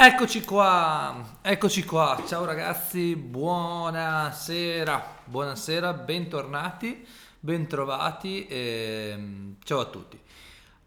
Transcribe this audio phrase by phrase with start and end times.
[0.00, 7.04] Eccoci qua, eccoci qua, ciao ragazzi, buonasera, buonasera, bentornati,
[7.40, 9.56] bentrovati, e...
[9.64, 10.16] ciao a tutti.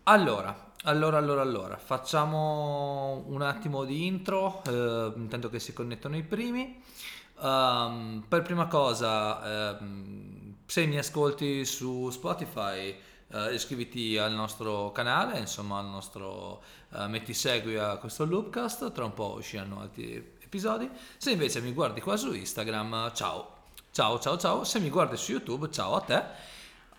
[0.04, 6.23] Allora, allora, allora, allora, facciamo un attimo di intro, eh, intanto che si connettono i
[6.23, 6.82] primi.
[7.41, 9.78] Um, per prima cosa, eh,
[10.66, 12.98] se mi ascolti su Spotify,
[13.34, 19.06] eh, iscriviti al nostro canale, insomma al nostro uh, metti segui a questo Loopcast, tra
[19.06, 20.89] un po' usciranno altri episodi.
[21.18, 23.59] Se invece mi guardi qua su Instagram, ciao.
[23.92, 24.64] Ciao, ciao, ciao.
[24.64, 26.23] Se mi guardi su YouTube, ciao a te.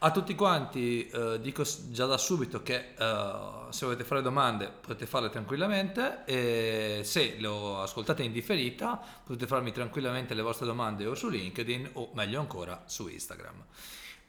[0.05, 5.07] A tutti quanti uh, dico già da subito che uh, se volete fare domande potete
[5.07, 11.15] farle tranquillamente e se lo ascoltate in differita potete farmi tranquillamente le vostre domande o
[11.15, 13.65] su LinkedIn o meglio ancora su Instagram.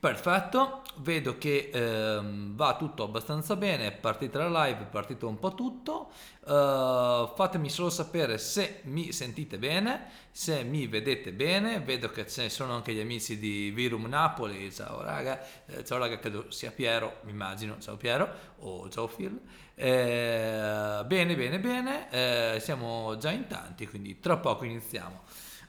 [0.04, 5.40] Perfetto, vedo che ehm, va tutto abbastanza bene, è partita la live, è partito un
[5.40, 6.12] po' tutto.
[6.42, 11.80] Uh, fatemi solo sapere se mi sentite bene, se mi vedete bene.
[11.80, 14.70] Vedo che ci sono anche gli amici di Virum Napoli.
[14.74, 17.80] Ciao raga, eh, ciao raga, credo sia Piero, mi immagino.
[17.80, 19.40] Ciao Piero o ciao Phil.
[19.74, 22.12] Eh, bene, bene, bene,
[22.56, 25.22] eh, siamo già in tanti, quindi tra poco iniziamo.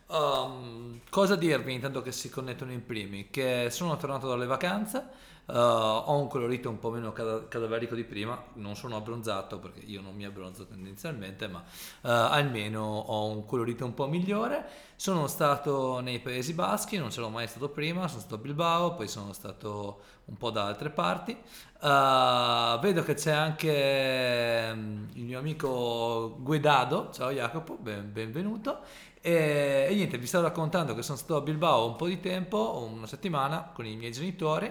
[0.06, 3.30] Um, cosa dirvi intanto che si connettono in primi?
[3.30, 4.98] Che sono tornato dalle vacanze,
[5.46, 9.80] uh, ho un colorito un po' meno cada- cadaverico di prima, non sono abbronzato perché
[9.80, 14.92] io non mi abbronzo tendenzialmente, ma uh, almeno ho un colorito un po' migliore.
[14.96, 19.08] Sono stato nei Paesi Baschi, non c'ero mai stato prima, sono stato a Bilbao, poi
[19.08, 21.36] sono stato un po' da altre parti.
[21.80, 28.80] Uh, vedo che c'è anche um, il mio amico Guedado, ciao Jacopo, ben, benvenuto.
[29.26, 32.86] E, e, niente, vi stavo raccontando che sono stato a Bilbao un po' di tempo,
[32.92, 34.70] una settimana con i miei genitori,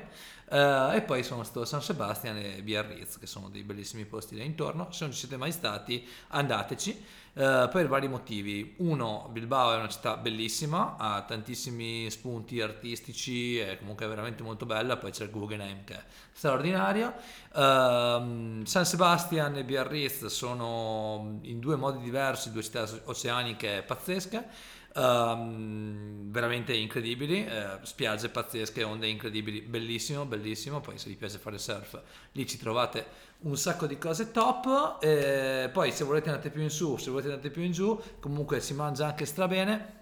[0.49, 4.37] eh, e poi sono stato a San Sebastian e Biarritz, che sono dei bellissimi posti
[4.37, 4.91] là intorno.
[4.91, 7.05] Se non ci siete mai stati, andateci.
[7.33, 8.75] Uh, per vari motivi.
[8.77, 14.97] Uno, Bilbao è una città bellissima, ha tantissimi spunti artistici, è comunque veramente molto bella,
[14.97, 17.11] poi c'è il Guggenheim che è straordinario.
[17.53, 24.47] Uh, San Sebastian e Biarritz sono in due modi diversi, due città oceaniche pazzesche.
[24.95, 30.81] Um, veramente incredibili, eh, spiagge pazzesche, onde incredibili, bellissimo, bellissimo.
[30.81, 31.99] Poi, se vi piace fare surf,
[32.33, 33.05] lì ci trovate
[33.39, 34.97] un sacco di cose top.
[35.01, 38.59] Eh, poi, se volete andate più in su, se volete andate più in giù, comunque
[38.59, 40.01] si mangia anche strabene.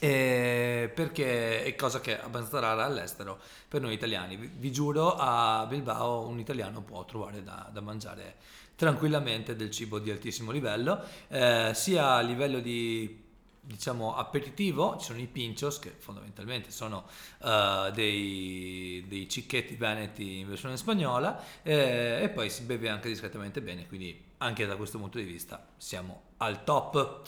[0.00, 3.38] Eh, perché è cosa che è abbastanza rara all'estero
[3.68, 4.36] per noi italiani.
[4.36, 8.36] Vi, vi, giuro, a Bilbao un italiano può trovare da, da mangiare
[8.76, 13.26] tranquillamente del cibo di altissimo livello, eh, sia a livello di
[13.68, 17.04] diciamo aperitivo ci sono i pinchos che fondamentalmente sono
[17.40, 23.60] uh, dei, dei, cicchetti veneti in versione spagnola eh, e poi si beve anche discretamente
[23.60, 27.22] bene quindi anche da questo punto di vista siamo al top.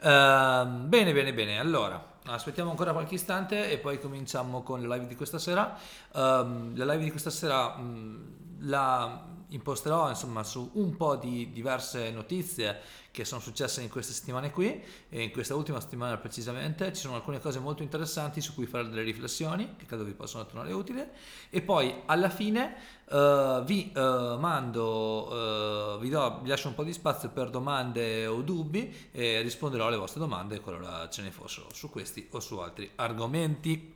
[0.00, 1.58] Uh, bene bene bene.
[1.58, 5.76] Allora aspettiamo ancora qualche istante e poi cominciamo con la live di questa sera.
[6.12, 12.10] Um, la live di questa sera um, la imposterò insomma su un po' di diverse
[12.10, 12.80] notizie
[13.10, 16.92] che sono successe in queste settimane qui e in questa ultima settimana precisamente.
[16.92, 20.44] Ci sono alcune cose molto interessanti su cui fare delle riflessioni che credo vi possono
[20.46, 21.02] tornare utili.
[21.50, 22.74] E poi alla fine
[23.06, 28.26] uh, vi uh, mando uh, vi, do, vi lascio un po' di spazio per domande
[28.26, 32.58] o dubbi e risponderò alle vostre domande qualora ce ne fossero su questi o su
[32.58, 33.94] altri argomenti.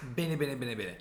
[0.00, 0.98] Bene bene bene bene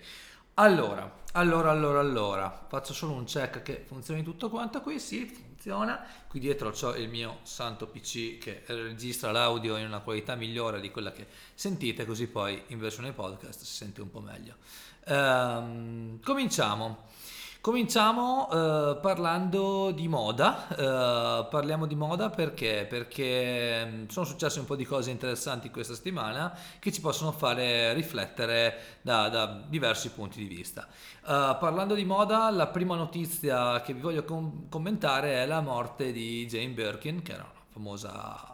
[0.55, 6.05] allora allora, allora, allora, faccio solo un check che funzioni tutto quanto qui, sì, funziona.
[6.27, 10.91] Qui dietro ho il mio santo PC che registra l'audio in una qualità migliore di
[10.91, 14.55] quella che sentite, così poi in versione podcast si sente un po' meglio.
[15.05, 17.07] Ehm, cominciamo.
[17.61, 22.87] Cominciamo uh, parlando di moda, uh, parliamo di moda perché?
[22.89, 27.93] Perché mm, sono successe un po' di cose interessanti questa settimana che ci possono fare
[27.93, 30.87] riflettere da, da diversi punti di vista.
[31.21, 36.11] Uh, parlando di moda, la prima notizia che vi voglio com- commentare è la morte
[36.11, 38.50] di Jane Birkin, che era una famosa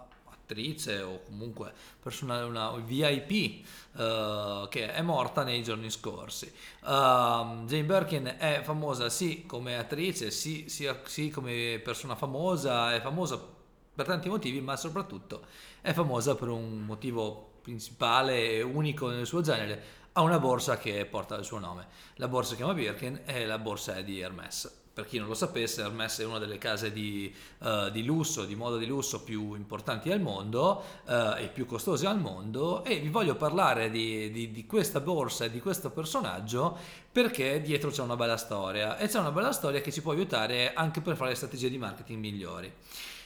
[0.47, 6.51] attrice o comunque persona, una VIP uh, che è morta nei giorni scorsi.
[6.83, 13.01] Uh, Jane Birkin è famosa sì come attrice, sì, sì, sì come persona famosa, è
[13.01, 13.37] famosa
[13.93, 15.45] per tanti motivi, ma soprattutto
[15.81, 19.95] è famosa per un motivo principale e unico nel suo genere.
[20.13, 21.87] Ha una borsa che porta il suo nome.
[22.15, 25.35] La borsa si chiama Birkin e la borsa è di Hermes per chi non lo
[25.35, 29.53] sapesse, Hermes è una delle case di, uh, di lusso, di moda di lusso più
[29.53, 34.49] importanti al mondo uh, e più costose al mondo e vi voglio parlare di, di,
[34.49, 36.75] di, questa borsa e di questo personaggio
[37.11, 40.73] perché dietro c'è una bella storia e c'è una bella storia che ci può aiutare
[40.73, 42.73] anche per fare strategie di marketing migliori.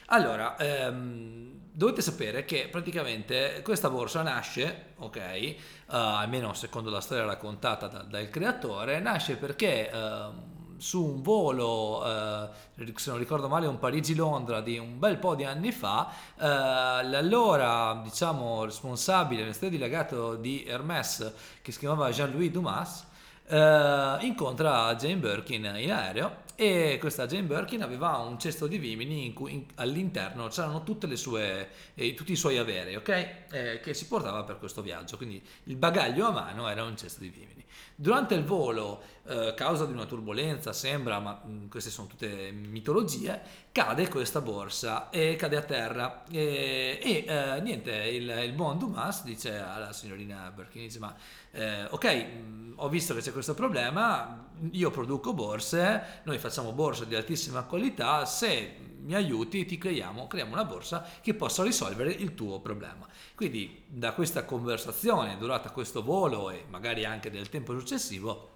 [0.07, 7.23] Allora, ehm, dovete sapere che praticamente questa borsa nasce, ok, uh, almeno secondo la storia
[7.23, 12.49] raccontata da, dal creatore, nasce perché uh, su un volo, uh,
[12.95, 18.65] se non ricordo male, un Parigi-Londra di un bel po' di anni fa, l'allora diciamo
[18.65, 23.09] responsabile, il legato di Hermès, che si chiamava Jean-Louis Dumas,
[23.51, 29.25] Uh, incontra Jane Birkin in aereo e questa Jane Birkin aveva un cesto di vimini
[29.25, 30.83] in cui in, all'interno c'erano
[31.15, 33.09] sue, eh, tutti i suoi averi, ok?
[33.51, 37.19] Eh, che si portava per questo viaggio, quindi il bagaglio a mano era un cesto
[37.19, 37.65] di vimini.
[37.95, 43.41] Durante il volo, eh, causa di una turbolenza, sembra, ma mm, queste sono tutte mitologie,
[43.71, 49.23] cade questa borsa e cade a terra e, e eh, niente, il, il buon Dumas
[49.23, 51.15] dice alla signorina Birkin, dice ma
[51.51, 57.05] eh, ok, mh, ho visto che c'è questo problema, io produco borse, noi facciamo borse
[57.05, 62.33] di altissima qualità, se mi aiuti ti creiamo, creiamo una borsa che possa risolvere il
[62.35, 63.07] tuo problema.
[63.35, 68.50] Quindi da questa conversazione durata questo volo e magari anche del tempo successivo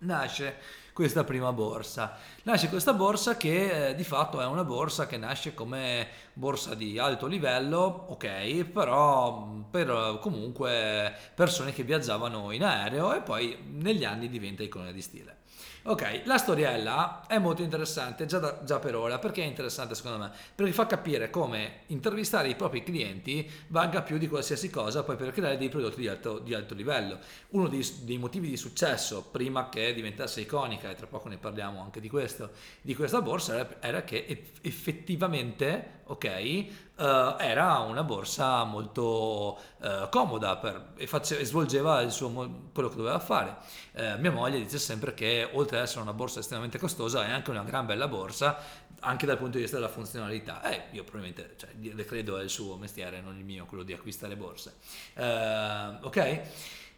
[0.00, 0.56] nasce
[0.92, 2.18] questa prima borsa.
[2.42, 6.98] Nasce questa borsa che eh, di fatto è una borsa che nasce come borsa di
[6.98, 14.28] alto livello, ok, però per comunque persone che viaggiavano in aereo e poi negli anni
[14.28, 15.39] diventa icona di stile.
[15.82, 20.18] Ok, la storiella è molto interessante già, da, già, per ora, perché è interessante secondo
[20.18, 20.30] me?
[20.54, 25.32] Perché fa capire come intervistare i propri clienti valga più di qualsiasi cosa poi per
[25.32, 27.18] creare dei prodotti di alto, di alto livello.
[27.50, 31.80] Uno dei, dei, motivi di successo prima che diventasse iconica, e tra poco ne parliamo
[31.80, 32.50] anche di questo,
[32.82, 36.66] di questa borsa, era, era che effettivamente, ok,
[37.00, 42.30] Uh, era una borsa molto uh, comoda per, e, face, e, svolgeva suo,
[42.74, 43.56] quello che doveva fare.
[43.92, 47.48] Uh, mia moglie dice sempre che oltre ad essere una borsa estremamente costosa è anche
[47.48, 48.58] una gran bella borsa
[49.00, 50.62] anche dal punto di vista della funzionalità.
[50.62, 53.94] Eh, io probabilmente, cioè, le credo è il suo mestiere, non il mio, quello di
[53.94, 54.74] acquistare borse.
[55.14, 56.40] ok?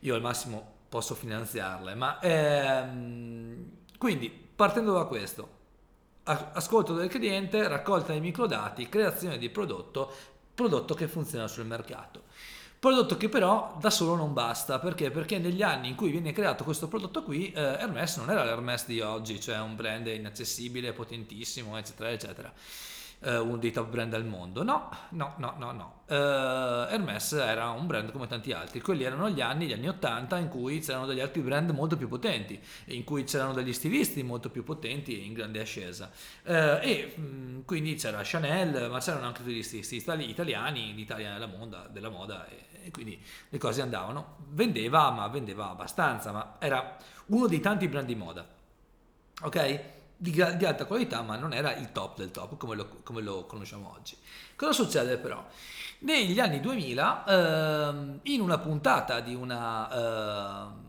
[0.00, 5.60] Io al massimo posso finanziarle, ma ehm, quindi partendo da questo,
[6.24, 10.12] ascolto del cliente, raccolta dei microdati, creazione di prodotto,
[10.54, 12.22] prodotto che funziona sul mercato.
[12.78, 15.10] Prodotto che però da solo non basta, perché?
[15.10, 18.86] Perché negli anni in cui viene creato questo prodotto qui, eh, Hermes non era l'Hermes
[18.86, 22.52] di oggi, cioè un brand inaccessibile, potentissimo, eccetera, eccetera
[23.22, 24.62] eh, uno dei top brand al mondo.
[24.62, 26.02] No, no, no, no, no.
[26.06, 28.80] Eh, Hermes era un brand come tanti altri.
[28.80, 32.08] Quelli erano gli anni, gli anni 80 in cui c'erano degli altri brand molto più
[32.08, 36.10] potenti, in cui c'erano degli stilisti molto più potenti e in grande ascesa.
[36.42, 41.46] Eh, e mh, mm, quindi c'era Chanel, ma c'erano anche degli stilisti italiani, l'Italia della
[41.46, 44.38] moda, della moda e, e quindi le cose andavano.
[44.50, 46.96] Vendeva, ma vendeva abbastanza, ma era
[47.26, 48.46] uno dei tanti brand di moda.
[49.42, 49.80] Ok?
[50.22, 53.44] Di, di, alta qualità, ma non era il top del top come lo, come lo
[53.44, 54.16] conosciamo oggi.
[54.54, 55.44] Cosa succede però?
[56.00, 59.90] Negli anni 2000, ehm, in una puntata di una...
[59.90, 60.81] Eh,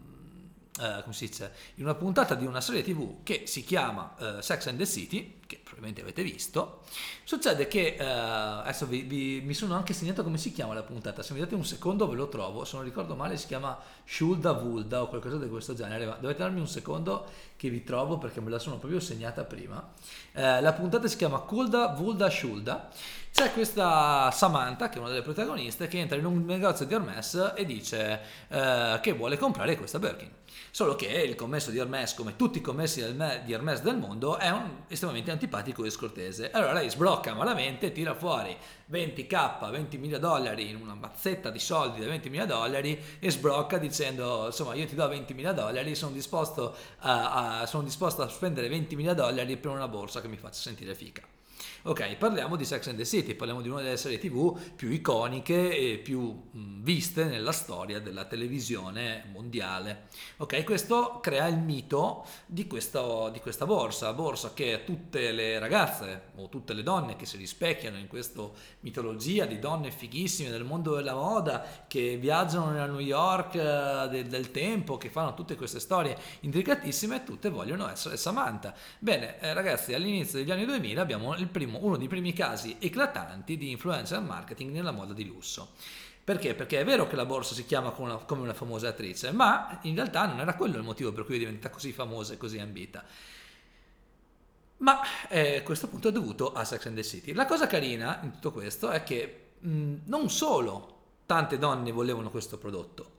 [0.80, 4.42] eh, come si dice, in una puntata di una serie tv che si chiama uh,
[4.42, 6.82] Sex and the City, che probabilmente avete visto,
[7.24, 11.22] succede che, uh, adesso vi, vi, mi sono anche segnato come si chiama la puntata,
[11.22, 14.54] se mi date un secondo ve lo trovo, se non ricordo male si chiama Shulda
[14.54, 18.42] Vulda o qualcosa di questo genere, ma dovete darmi un secondo che vi trovo perché
[18.42, 19.94] me la sono proprio segnata prima.
[20.32, 22.90] la puntata si chiama Kulda Vulda Shulda,
[23.32, 27.54] c'è questa Samantha, che è una delle protagoniste, che entra in un negozio di Hermes
[27.56, 30.42] e dice che vuole comprare questa Birkin
[30.72, 33.04] Solo che il commesso di Hermes, come tutti i commessi
[33.46, 34.52] di Hermes del mondo, è
[34.88, 36.52] estremamente antipatico e scortese.
[36.52, 38.56] Allora lei sblocca malamente, tira fuori
[38.92, 43.78] 20k, 20 mila dollari in una mazzetta di soldi da 20 mila dollari e sblocca
[43.78, 48.30] dicendo insomma io ti do 20 mila dollari, sono disposto a, a, sono disposto a
[48.30, 51.33] spendere 20 mila dollari per una borsa che mi faccia sentire fica.
[51.86, 55.78] Ok, parliamo di Sex and the City, parliamo di una delle serie tv più iconiche
[55.78, 56.44] e più
[56.82, 60.08] viste nella storia della televisione mondiale.
[60.38, 66.30] Ok, questo crea il mito di, questo, di questa borsa, borsa che tutte le ragazze
[66.36, 68.50] o tutte le donne che si rispecchiano in questa
[68.80, 74.28] mitologia di donne fighissime del mondo della moda, che viaggiano nella New York eh, del,
[74.28, 78.74] del tempo, che fanno tutte queste storie intricatissime, tutte vogliono essere Samantha.
[79.00, 82.78] Bene, eh, ragazzi, all'inizio degli anni 2000 abbiamo il primo primo, uno dei primi casi
[82.80, 85.72] eclatanti di influencer marketing nella moda di lusso.
[86.24, 86.54] Perché?
[86.54, 89.80] Perché è vero che la borsa si chiama come una, come una famosa attrice, ma
[89.82, 92.60] in realtà non era quello il motivo per cui è diventata così famosa e così
[92.60, 93.04] ambita.
[94.78, 95.00] Ma
[95.30, 97.34] eh, questo punto è dovuto a Sex and the City.
[97.34, 100.92] La cosa carina in tutto questo è che mh, non solo
[101.26, 103.12] tante donne volevano questo prodotto,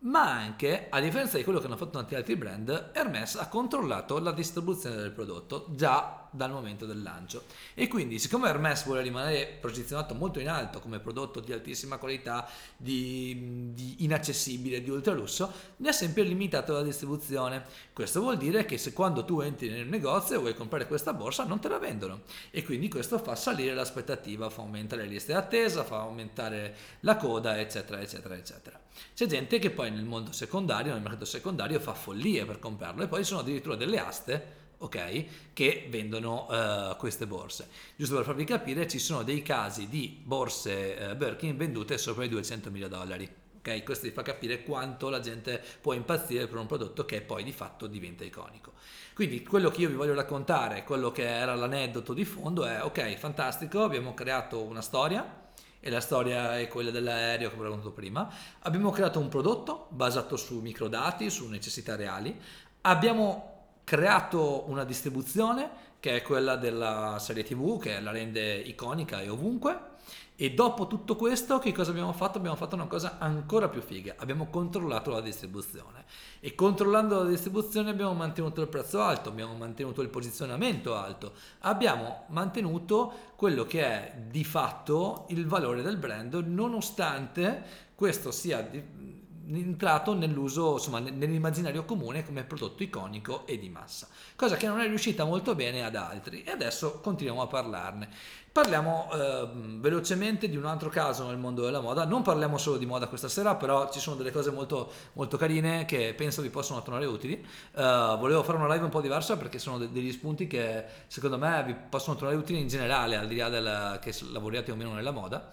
[0.00, 4.18] ma anche, a differenza di quello che hanno fatto tanti altri brand, Hermes ha controllato
[4.18, 7.44] la distribuzione del prodotto già dal momento del lancio.
[7.74, 12.48] E quindi, siccome Hermes vuole rimanere posizionato molto in alto come prodotto di altissima qualità,
[12.76, 17.64] di, di inaccessibile, di ultralusso, ne ha sempre limitato la distribuzione.
[17.92, 21.44] Questo vuol dire che se quando tu entri nel negozio e vuoi comprare questa borsa
[21.44, 25.84] non te la vendono e quindi questo fa salire l'aspettativa, fa aumentare le liste d'attesa,
[25.84, 28.80] fa aumentare la coda, eccetera, eccetera, eccetera.
[29.14, 33.08] C'è gente che poi nel mondo secondario, nel mercato secondario, fa follie per comprarlo e
[33.08, 37.68] poi sono addirittura delle aste ok, che vendono uh, queste borse.
[37.96, 42.28] Giusto per farvi capire, ci sono dei casi di borse uh, Birkin vendute sopra i
[42.28, 43.28] 200 mila dollari.
[43.58, 47.42] Ok, questo vi fa capire quanto la gente può impazzire per un prodotto che poi
[47.42, 48.74] di fatto diventa iconico.
[49.12, 53.16] Quindi quello che io vi voglio raccontare, quello che era l'aneddoto di fondo è ok,
[53.16, 55.44] fantastico, abbiamo creato una storia,
[55.80, 58.28] e la storia è quella dell'aereo che ho raccontato prima.
[58.60, 62.36] Abbiamo creato un prodotto basato su microdati, su necessità reali.
[62.82, 63.55] Abbiamo
[63.86, 69.94] creato una distribuzione che è quella della serie TV che la rende iconica e ovunque.
[70.34, 72.36] E dopo tutto questo, che cosa abbiamo fatto?
[72.36, 74.16] Abbiamo fatto una cosa ancora più figa.
[74.18, 76.04] Abbiamo controllato la distribuzione.
[76.40, 82.24] E controllando la distribuzione abbiamo mantenuto il prezzo alto, abbiamo mantenuto il posizionamento alto, abbiamo
[82.30, 89.15] mantenuto quello che è di fatto il valore del brand, nonostante questo sia di,
[89.52, 94.86] entrato nell'uso, insomma, nell'immaginario comune come prodotto iconico e di massa, cosa che non è
[94.86, 98.08] riuscita molto bene ad altri e adesso continuiamo a parlarne.
[98.56, 102.86] Parliamo eh, velocemente di un altro caso nel mondo della moda, non parliamo solo di
[102.86, 106.82] moda questa sera, però ci sono delle cose molto, molto carine che penso vi possono
[106.82, 107.34] tornare utili.
[107.72, 111.36] Uh, volevo fare una live un po' diversa perché sono de- degli spunti che secondo
[111.36, 114.94] me vi possono tornare utili in generale, al di là del che lavoriate o meno
[114.94, 115.50] nella moda.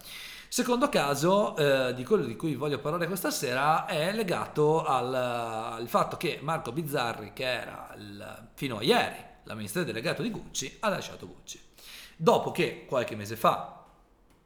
[0.54, 5.88] Secondo caso, eh, di quello di cui voglio parlare questa sera, è legato al, al
[5.88, 10.90] fatto che Marco Bizzarri, che era il, fino a ieri l'amministratore delegato di Gucci, ha
[10.90, 11.60] lasciato Gucci.
[12.14, 13.84] Dopo che qualche mese fa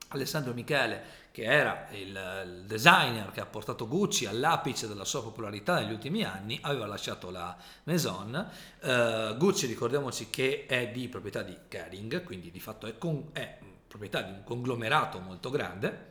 [0.08, 5.92] Alessandro Michele, che era il, designer che ha portato Gucci all'apice della sua popolarità negli
[5.92, 8.50] ultimi anni, aveva lasciato la Maison.
[8.80, 13.58] Uh, Gucci, ricordiamoci che è di proprietà di Kering, quindi di fatto è, con, è
[13.88, 16.06] proprietà di un conglomerato molto grande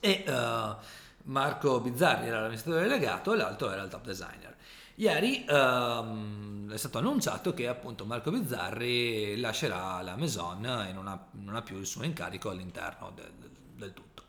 [0.00, 0.76] e uh,
[1.24, 4.56] Marco Bizzarri era l'amministratore delegato e l'altro era il top designer.
[4.96, 11.18] Ieri um, è stato annunciato che appunto Marco Bizzarri lascerà la Maison e non ha,
[11.32, 14.24] non ha più il suo incarico all'interno del, del, del tutto.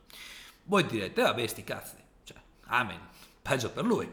[0.63, 2.37] Voi direte, vabbè sti cazzi, cioè,
[2.67, 2.99] amen,
[3.41, 4.09] peggio per lui.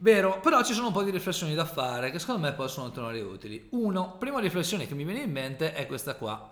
[0.00, 3.20] Vero, però ci sono un po' di riflessioni da fare che secondo me possono tornare
[3.20, 3.68] utili.
[3.70, 6.50] Uno, prima riflessione che mi viene in mente è questa qua.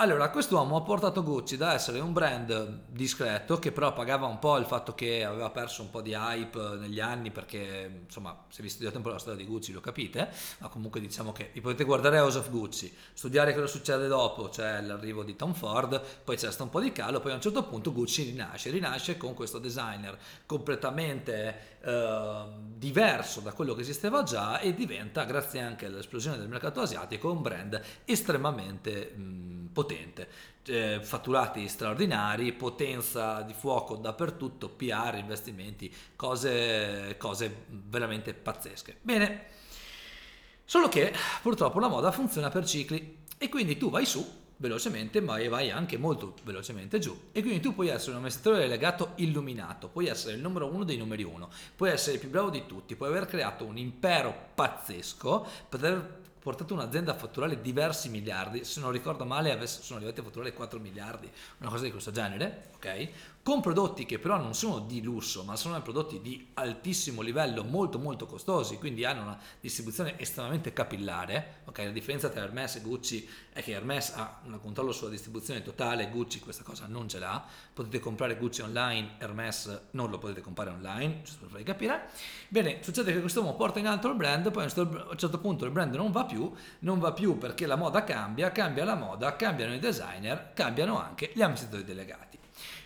[0.00, 4.56] Allora, quest'uomo ha portato Gucci da essere un brand discreto che però pagava un po'
[4.56, 8.70] il fatto che aveva perso un po' di hype negli anni perché, insomma, se vi
[8.70, 10.30] studiate un po' la storia di Gucci lo capite,
[10.60, 14.80] ma comunque diciamo che vi potete guardare House of Gucci, studiare cosa succede dopo, cioè
[14.80, 17.62] l'arrivo di Tom Ford, poi c'è stato un po' di calo, poi a un certo
[17.64, 20.16] punto Gucci rinasce, rinasce con questo designer
[20.46, 26.80] completamente eh, diverso da quello che esisteva già e diventa, grazie anche all'esplosione del mercato
[26.80, 30.28] asiatico, un brand estremamente mh, potente.
[30.64, 38.98] Eh, fatturati straordinari, potenza di fuoco dappertutto, PR, investimenti, cose, cose veramente pazzesche.
[39.00, 39.46] Bene,
[40.64, 41.12] solo che
[41.42, 45.96] purtroppo la moda funziona per cicli e quindi tu vai su velocemente, ma vai anche
[45.96, 47.18] molto velocemente giù.
[47.32, 50.98] E quindi tu puoi essere un amministratore delegato illuminato, puoi essere il numero uno dei
[50.98, 55.46] numeri uno, puoi essere il più bravo di tutti, puoi aver creato un impero pazzesco,
[55.68, 60.52] poter portato un'azienda a fatturare diversi miliardi, se non ricordo male sono arrivati a fatturare
[60.52, 63.08] 4 miliardi, una cosa di questo genere, ok?
[63.42, 67.98] Con prodotti che però non sono di lusso, ma sono prodotti di altissimo livello, molto
[67.98, 71.78] molto costosi, quindi hanno una distribuzione estremamente capillare, ok?
[71.78, 76.10] La differenza tra Hermes e Gucci è che Hermes ha un controllo sulla distribuzione totale,
[76.10, 80.70] Gucci questa cosa non ce l'ha, potete comprare Gucci online, Hermes non lo potete comprare
[80.70, 82.08] online, giusto per farvi capire.
[82.48, 85.70] Bene, succede che quest'uomo porta in alto il brand, poi a un certo punto il
[85.70, 89.72] brand non va più, non va più perché la moda cambia, cambia la moda, cambiano
[89.74, 92.29] i designer, cambiano anche gli amministratori delegati.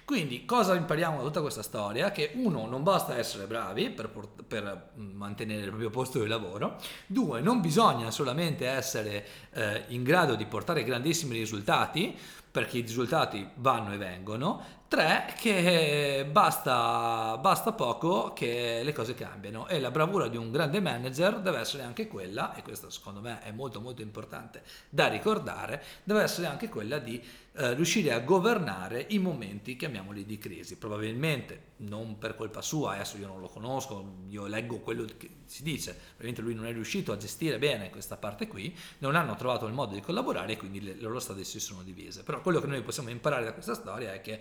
[0.04, 2.10] Quindi cosa impariamo da tutta questa storia?
[2.10, 4.10] Che uno, non basta essere bravi per,
[4.46, 10.34] per mantenere il proprio posto di lavoro, due, non bisogna solamente essere eh, in grado
[10.34, 12.14] di portare grandissimi risultati,
[12.50, 19.66] perché i risultati vanno e vengono, Tre, che basta, basta, poco che le cose cambiano.
[19.66, 23.42] E la bravura di un grande manager deve essere anche quella, e questo secondo me
[23.42, 27.20] è molto molto importante da ricordare, deve essere anche quella di
[27.56, 30.76] eh, riuscire a governare i momenti, chiamiamoli, di crisi.
[30.76, 35.62] Probabilmente non per colpa sua, adesso io non lo conosco, io leggo quello che si
[35.62, 39.66] dice, probabilmente lui non è riuscito a gestire bene questa parte qui, non hanno trovato
[39.66, 42.24] il modo di collaborare e quindi le loro strade si sono divise.
[42.24, 44.40] Però quello che noi possiamo imparare da questa storia è che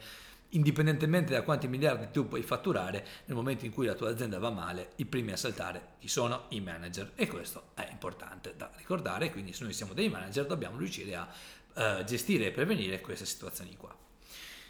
[0.54, 4.50] indipendentemente da quanti miliardi tu puoi fatturare, nel momento in cui la tua azienda va
[4.50, 9.32] male, i primi a saltare chi sono i manager e questo è importante da ricordare,
[9.32, 11.28] quindi se noi siamo dei manager dobbiamo riuscire a
[11.74, 13.96] uh, gestire e prevenire queste situazioni qua.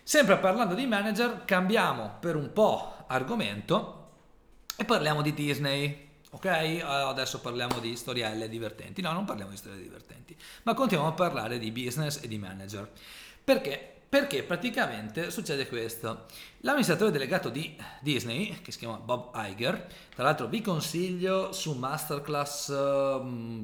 [0.03, 4.12] Sempre parlando di manager, cambiamo per un po' argomento
[4.75, 6.10] e parliamo di Disney.
[6.31, 9.01] Ok, adesso parliamo di storielle divertenti.
[9.01, 12.89] No, non parliamo di storie divertenti, ma continuiamo a parlare di business e di manager.
[13.43, 13.92] Perché?
[14.13, 16.25] Perché praticamente succede questo.
[16.60, 22.67] L'amministratore delegato di Disney, che si chiama Bob Iger, tra l'altro vi consiglio su Masterclass,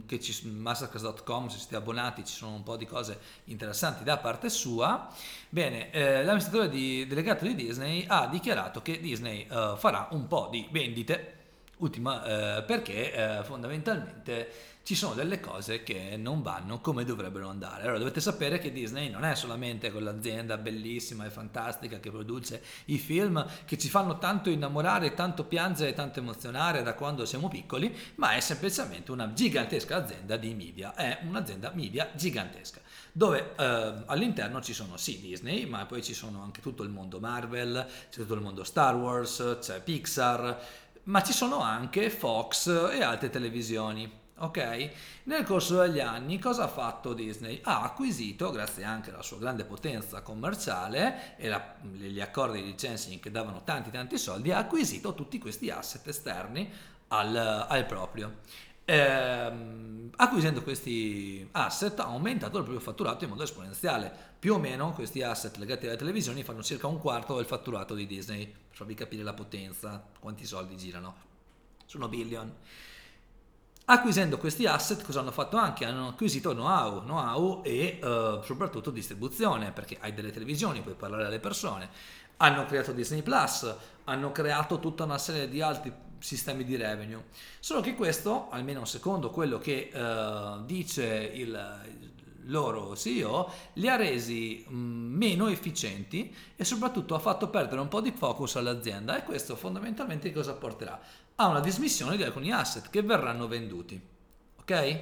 [0.08, 4.50] che ci, masterclass.com, se siete abbonati ci sono un po' di cose interessanti da parte
[4.50, 5.08] sua.
[5.50, 10.48] Bene, eh, l'amministratore di, delegato di Disney ha dichiarato che Disney uh, farà un po'
[10.50, 11.36] di vendite,
[11.78, 17.84] ultima, eh, perché eh, fondamentalmente ci sono delle cose che non vanno come dovrebbero andare.
[17.84, 22.98] Allora dovete sapere che Disney non è solamente quell'azienda bellissima e fantastica che produce i
[22.98, 27.96] film che ci fanno tanto innamorare, tanto piangere e tanto emozionare da quando siamo piccoli,
[28.16, 32.82] ma è semplicemente una gigantesca azienda di media, è un'azienda media gigantesca
[33.12, 37.20] dove eh, all'interno ci sono sì Disney, ma poi ci sono anche tutto il mondo
[37.20, 40.66] Marvel, c'è tutto il mondo Star Wars, c'è Pixar,
[41.04, 44.19] ma ci sono anche Fox e altre televisioni.
[44.42, 44.92] Ok?
[45.24, 47.60] Nel corso degli anni cosa ha fatto Disney?
[47.62, 53.20] Ha acquisito, grazie anche alla sua grande potenza commerciale e la, gli accordi di licensing
[53.20, 56.72] che davano tanti tanti soldi, ha acquisito tutti questi asset esterni
[57.10, 58.38] al, al proprio.
[58.86, 64.12] Ehm, acquisendo questi asset ha aumentato il proprio fatturato in modo esponenziale.
[64.40, 68.08] Più o meno questi asset legati alle televisioni fanno circa un quarto del fatturato di
[68.08, 71.28] Disney, per farvi capire la potenza, quanti soldi girano.
[71.86, 72.52] Sono billion.
[73.92, 75.84] Acquisendo questi asset, cosa hanno fatto anche?
[75.84, 81.40] Hanno acquisito know-how, know-how e uh, soprattutto distribuzione, perché hai delle televisioni, puoi parlare alle
[81.40, 81.90] persone.
[82.38, 87.26] Hanno creato Disney Plus, hanno creato tutta una serie di altri sistemi di revenue.
[87.60, 91.60] Solo che questo, almeno secondo quello che uh, dice il,
[92.50, 98.02] loro CEO, li ha resi mh, meno efficienti e soprattutto ha fatto perdere un po'
[98.02, 101.00] di focus all'azienda e questo fondamentalmente cosa porterà?
[101.42, 104.00] A una dismissione di alcuni asset che verranno venduti.
[104.60, 105.00] Ok?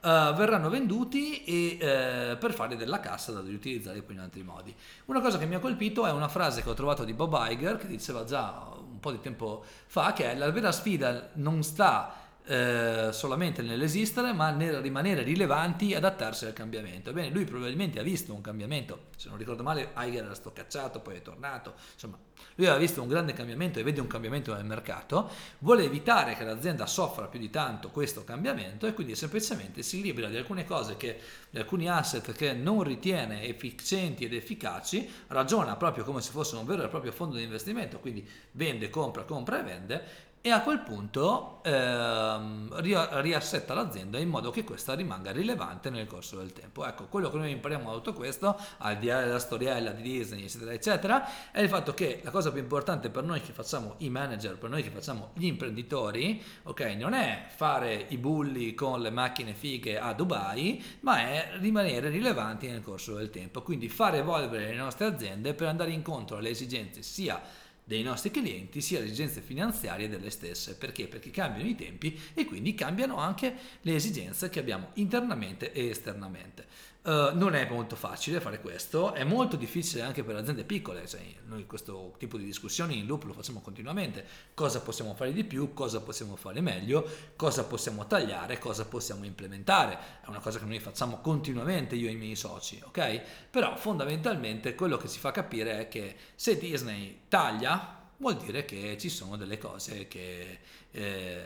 [0.00, 4.74] Uh, verranno venduti e, uh, per fare della cassa da riutilizzare poi in altri modi.
[5.06, 7.76] Una cosa che mi ha colpito è una frase che ho trovato di Bob Iger
[7.78, 13.10] che diceva già un po' di tempo fa che la vera sfida non sta eh,
[13.12, 17.10] solamente nell'esistere, ma nel rimanere rilevanti e adattarsi al cambiamento.
[17.10, 21.00] Ebbene, lui probabilmente ha visto un cambiamento, se non ricordo male, Eiger era stato cacciato,
[21.00, 22.18] poi è tornato, insomma,
[22.54, 26.44] lui aveva visto un grande cambiamento e vede un cambiamento nel mercato, vuole evitare che
[26.44, 30.96] l'azienda soffra più di tanto questo cambiamento e quindi semplicemente si libera di alcune cose
[30.96, 36.56] che, di alcuni asset che non ritiene efficienti ed efficaci, ragiona proprio come se fosse
[36.56, 40.62] un vero e proprio fondo di investimento, quindi vende, compra, compra e vende e a
[40.62, 42.80] quel punto ehm,
[43.20, 46.86] riassetta l'azienda in modo che questa rimanga rilevante nel corso del tempo.
[46.86, 50.44] Ecco, quello che noi impariamo da tutto questo, al di là della storiella di Disney,
[50.44, 54.10] eccetera, eccetera, è il fatto che la cosa più importante per noi che facciamo i
[54.10, 59.10] manager, per noi che facciamo gli imprenditori, ok, non è fare i bulli con le
[59.10, 63.62] macchine fighe a Dubai, ma è rimanere rilevanti nel corso del tempo.
[63.62, 67.40] Quindi fare evolvere le nostre aziende per andare incontro alle esigenze sia
[67.88, 70.76] dei nostri clienti sia le esigenze finanziarie delle stesse.
[70.76, 71.08] Perché?
[71.08, 76.66] Perché cambiano i tempi e quindi cambiano anche le esigenze che abbiamo internamente e esternamente.
[77.00, 81.20] Uh, non è molto facile fare questo, è molto difficile anche per aziende piccole, cioè
[81.46, 85.72] noi questo tipo di discussioni in loop lo facciamo continuamente, cosa possiamo fare di più,
[85.72, 90.80] cosa possiamo fare meglio, cosa possiamo tagliare, cosa possiamo implementare, è una cosa che noi
[90.80, 93.22] facciamo continuamente io e i miei soci, ok?
[93.48, 98.98] Però fondamentalmente quello che si fa capire è che se Disney taglia vuol dire che
[98.98, 100.58] ci sono delle cose che
[100.90, 101.44] eh,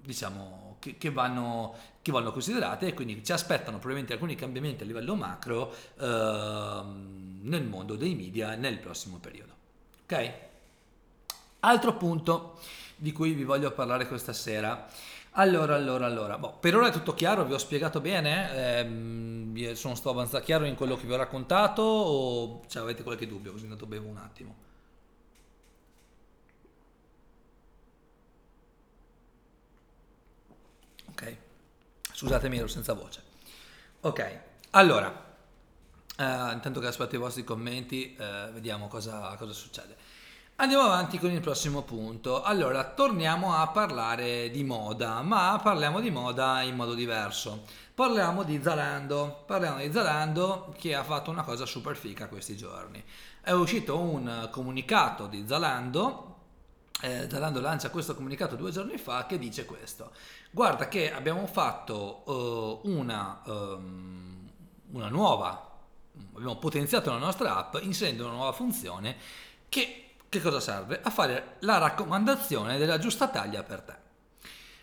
[0.00, 4.86] diciamo che, che, vanno, che, vanno, considerate e quindi ci aspettano probabilmente alcuni cambiamenti a
[4.86, 6.82] livello macro eh,
[7.40, 9.52] nel mondo dei media nel prossimo periodo.
[10.02, 10.32] Ok?
[11.60, 12.58] Altro punto
[12.96, 14.86] di cui vi voglio parlare questa sera.
[15.36, 19.94] Allora, allora, allora, boh, per ora è tutto chiaro, vi ho spiegato bene, ehm, sono
[19.94, 23.52] stato abbastanza chiaro in quello che vi ho raccontato o cioè, avete qualche dubbio?
[23.52, 24.54] Così intanto bevo un attimo.
[31.10, 31.36] Ok,
[32.14, 33.22] scusatemi, ero senza voce.
[34.00, 35.08] Ok, allora,
[36.16, 39.96] eh, intanto che aspetto i vostri commenti, eh, vediamo cosa, cosa succede.
[40.56, 42.42] Andiamo avanti con il prossimo punto.
[42.42, 47.64] Allora, torniamo a parlare di moda, ma parliamo di moda in modo diverso.
[47.92, 49.42] Parliamo di Zalando.
[49.46, 53.02] Parliamo di Zalando che ha fatto una cosa super fica questi giorni.
[53.40, 56.33] È uscito un comunicato di Zalando.
[57.00, 60.12] Eh, Zalando lancia questo comunicato due giorni fa che dice questo.
[60.50, 64.48] Guarda che abbiamo fatto uh, una, um,
[64.92, 65.70] una nuova,
[66.34, 69.16] abbiamo potenziato la nostra app inserendo una nuova funzione
[69.68, 70.04] che
[70.34, 71.00] che cosa serve?
[71.00, 73.94] A fare la raccomandazione della giusta taglia per te.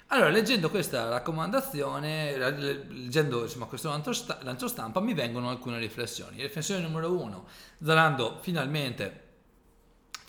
[0.08, 2.38] Allora, leggendo questa raccomandazione,
[2.88, 6.42] leggendo insomma, questo lancio stampa, mi vengono alcune riflessioni.
[6.42, 7.48] Riflessione numero uno,
[7.84, 9.31] Zalando finalmente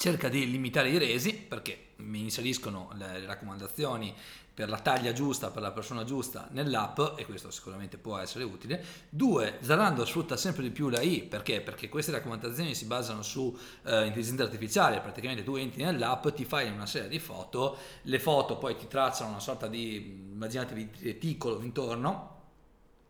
[0.02, 4.12] cerca di limitare i resi perché mi inseriscono le raccomandazioni
[4.52, 8.84] per la taglia giusta, per la persona giusta nell'app e questo sicuramente può essere utile.
[9.08, 11.60] Due, Zalando sfrutta sempre di più la I perché?
[11.60, 16.68] Perché queste raccomandazioni si basano su eh, intelligenza artificiale, praticamente tu entri nell'app, ti fai
[16.68, 22.40] una serie di foto, le foto poi ti tracciano una sorta di, immaginatevi, reticolo intorno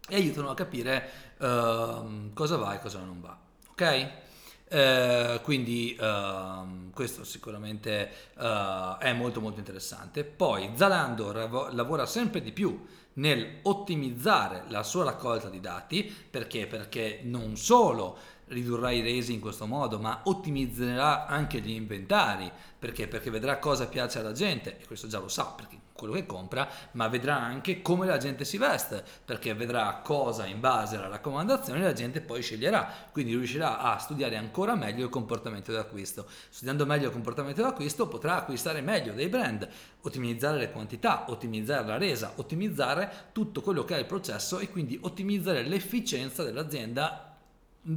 [0.06, 3.38] e aiutano a capire eh, cosa va e cosa non va.
[3.70, 4.10] Ok?
[4.74, 10.24] Eh, quindi uh, questo sicuramente uh, è molto molto interessante.
[10.24, 12.82] Poi Zalando rav- lavora sempre di più
[13.14, 16.66] nel ottimizzare la sua raccolta di dati perché?
[16.66, 23.08] Perché non solo ridurrà i resi in questo modo, ma ottimizzerà anche gli inventari perché?
[23.08, 26.68] Perché vedrà cosa piace alla gente e questo già lo sa perché quello che compra,
[26.92, 31.80] ma vedrà anche come la gente si veste, perché vedrà cosa in base alla raccomandazione
[31.80, 36.26] la gente poi sceglierà, quindi riuscirà a studiare ancora meglio il comportamento d'acquisto.
[36.48, 39.68] Studiando meglio il comportamento d'acquisto potrà acquistare meglio dei brand,
[40.00, 44.98] ottimizzare le quantità, ottimizzare la resa, ottimizzare tutto quello che è il processo e quindi
[45.00, 47.36] ottimizzare l'efficienza dell'azienda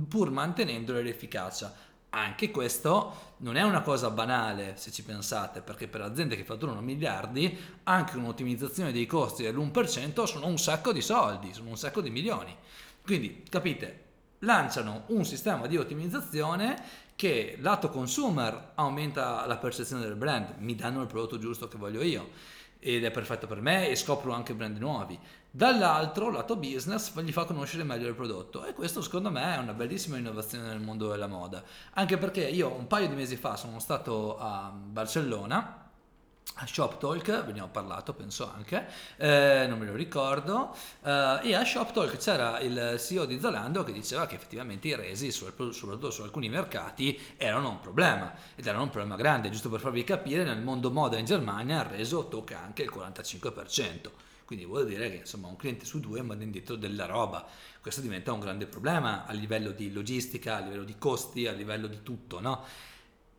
[0.07, 1.73] pur mantenendo l'efficacia
[2.15, 6.80] anche questo non è una cosa banale se ci pensate, perché per aziende che fatturano
[6.80, 12.10] miliardi, anche un'ottimizzazione dei costi dell'1% sono un sacco di soldi, sono un sacco di
[12.10, 12.56] milioni.
[13.04, 14.04] Quindi, capite,
[14.39, 16.82] lanciano un sistema di ottimizzazione
[17.17, 22.01] che lato consumer aumenta la percezione del brand, mi danno il prodotto giusto che voglio
[22.01, 22.30] io
[22.80, 25.19] ed è perfetto per me e scopro anche brand nuovi.
[25.55, 29.71] Dall'altro, lato business, gli fa conoscere meglio il prodotto e questo secondo me è una
[29.71, 31.63] bellissima innovazione nel mondo della moda,
[31.93, 35.91] anche perché io un paio di mesi fa sono stato a Barcellona
[36.55, 41.39] a Shop Talk, ve ne ho parlato penso anche, eh, non me lo ricordo, eh,
[41.43, 45.31] e a Shop Talk c'era il CEO di Zalando che diceva che effettivamente i resi,
[45.31, 50.03] soprattutto su alcuni mercati, erano un problema, ed erano un problema grande, giusto per farvi
[50.03, 54.33] capire, nel mondo moda in Germania il reso tocca anche il 45%.
[54.45, 57.47] Quindi vuol dire che insomma un cliente su due manda indietro della roba.
[57.81, 61.88] Questo diventa un grande problema a livello di logistica, a livello di costi, a livello
[61.88, 62.63] di tutto, no?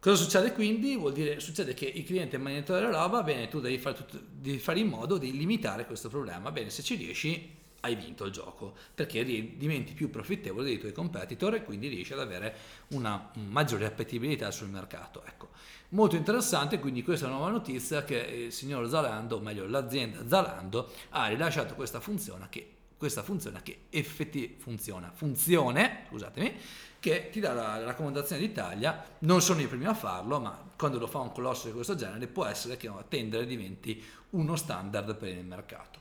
[0.01, 0.97] Cosa succede quindi?
[0.97, 4.59] Vuol dire succede che il cliente mangia la roba, bene, tu devi fare, tutto, devi
[4.59, 6.51] fare, in modo di limitare questo problema.
[6.51, 11.55] Bene, se ci riesci hai vinto il gioco, perché diventi più profittevole dei tuoi competitor
[11.55, 12.57] e quindi riesci ad avere
[12.89, 15.25] una maggiore appetibilità sul mercato.
[15.25, 15.51] Ecco.
[15.91, 21.29] Molto interessante, quindi questa nuova notizia che il signor Zalando, o meglio l'azienda Zalando, ha
[21.29, 26.55] rilasciato questa funzione che, questa funzione che effettivamente funziona, funzione, scusatemi,
[26.99, 31.07] che ti dà la raccomandazione d'Italia, non sono i primi a farlo, ma quando lo
[31.07, 35.29] fa un colosso di questo genere può essere che a tendere diventi uno standard per
[35.29, 36.01] il mercato.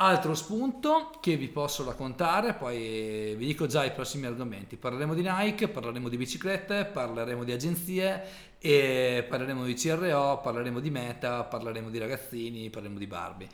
[0.00, 4.76] Altro spunto che vi posso raccontare, poi vi dico già i prossimi argomenti.
[4.76, 8.22] Parleremo di Nike, parleremo di biciclette, parleremo di agenzie
[8.60, 13.48] e parleremo di CRO, parleremo di Meta, parleremo di ragazzini, parleremo di Barbie.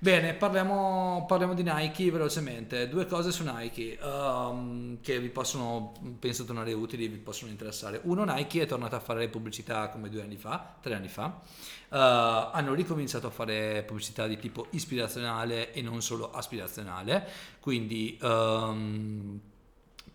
[0.00, 2.88] Bene, parliamo, parliamo, di Nike velocemente.
[2.88, 8.00] Due cose su Nike um, che vi possono, penso, tornare utili, vi possono interessare.
[8.04, 11.40] Uno, Nike è tornata a fare pubblicità come due anni fa, tre anni fa.
[11.88, 17.26] Uh, hanno ricominciato a fare pubblicità di tipo ispirazionale e non solo aspirazionale.
[17.58, 19.40] Quindi um,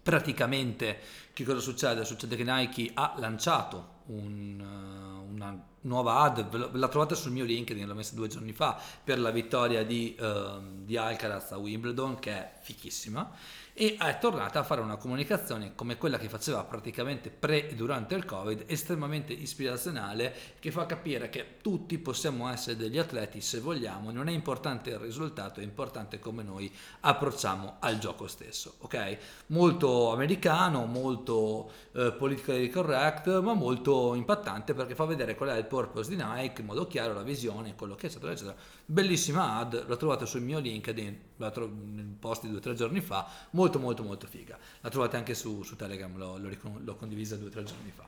[0.02, 0.98] praticamente
[1.34, 2.06] che cosa succede?
[2.06, 7.88] Succede che Nike ha lanciato un, uh, una nuova ad, la trovate sul mio LinkedIn,
[7.88, 12.32] l'ho messa due giorni fa, per la vittoria di, uh, di Alcaraz a Wimbledon, che
[12.32, 13.30] è fichissima
[13.76, 18.14] e è tornata a fare una comunicazione come quella che faceva praticamente pre e durante
[18.14, 24.12] il covid estremamente ispirazionale che fa capire che tutti possiamo essere degli atleti se vogliamo
[24.12, 29.18] non è importante il risultato è importante come noi approcciamo al gioco stesso ok?
[29.48, 35.66] Molto americano molto eh, politically correct ma molto impattante perché fa vedere qual è il
[35.66, 39.86] purpose di Nike in modo chiaro la visione quello che è eccetera eccetera bellissima ad
[39.88, 43.80] la trovate sul mio LinkedIn la trovo in posti due o tre giorni fa molto
[43.80, 44.58] molto molto figa.
[44.82, 46.50] La trovate anche su, su Telegram, l'ho, l'ho,
[46.84, 48.08] l'ho condivisa due o tre giorni fa.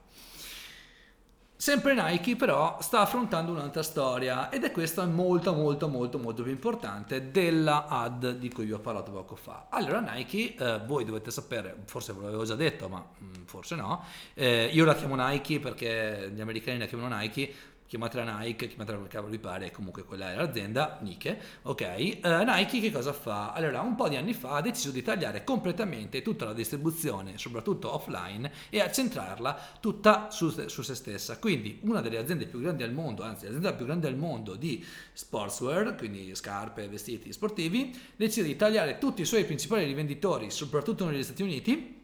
[1.58, 6.52] Sempre Nike però sta affrontando un'altra storia ed è questa molto molto molto molto più
[6.52, 9.68] importante della ad di cui vi ho parlato poco fa.
[9.70, 13.76] Allora Nike, eh, voi dovete sapere, forse ve l'avevo già detto ma mh, mm, forse
[13.76, 17.54] no, eh, io la chiamo Nike perché gli americani la chiamano Nike
[17.88, 22.20] chiamatela Nike, chiamatela come cavolo vi pare, comunque quella è l'azienda, Nike, ok?
[22.24, 23.52] Uh, Nike che cosa fa?
[23.54, 27.94] Allora, un po' di anni fa ha deciso di tagliare completamente tutta la distribuzione, soprattutto
[27.94, 31.38] offline, e accentrarla tutta su, su se stessa.
[31.38, 34.84] Quindi una delle aziende più grandi al mondo, anzi l'azienda più grande al mondo di
[35.14, 41.24] sportswear, quindi scarpe, vestiti sportivi, decide di tagliare tutti i suoi principali rivenditori, soprattutto negli
[41.24, 41.95] Stati Uniti,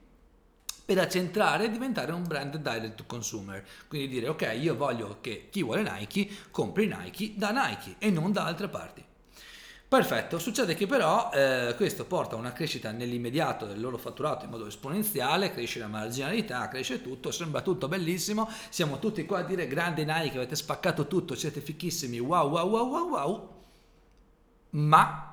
[0.83, 3.65] per accentrare e diventare un brand direct to consumer.
[3.87, 8.31] Quindi dire ok, io voglio che chi vuole Nike compri Nike da Nike e non
[8.31, 9.03] da altre parti.
[9.91, 14.51] Perfetto, succede che però eh, questo porta a una crescita nell'immediato del loro fatturato in
[14.51, 19.67] modo esponenziale, cresce la marginalità, cresce tutto, sembra tutto bellissimo, siamo tutti qua a dire
[19.67, 23.49] grande Nike, avete spaccato tutto, siete fichissimi, wow wow wow wow wow,
[24.69, 25.30] ma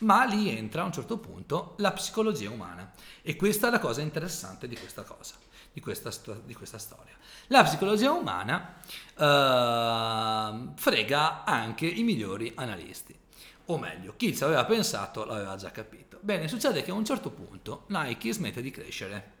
[0.00, 4.00] ma lì entra a un certo punto la psicologia umana e questa è la cosa
[4.00, 5.34] interessante di questa cosa,
[5.72, 6.10] di questa,
[6.44, 7.16] di questa storia.
[7.48, 8.76] La psicologia umana
[9.16, 13.18] uh, frega anche i migliori analisti,
[13.66, 16.18] o meglio, chi ci aveva pensato l'aveva già capito.
[16.20, 19.32] Bene, succede che a un certo punto Nike smette di crescere,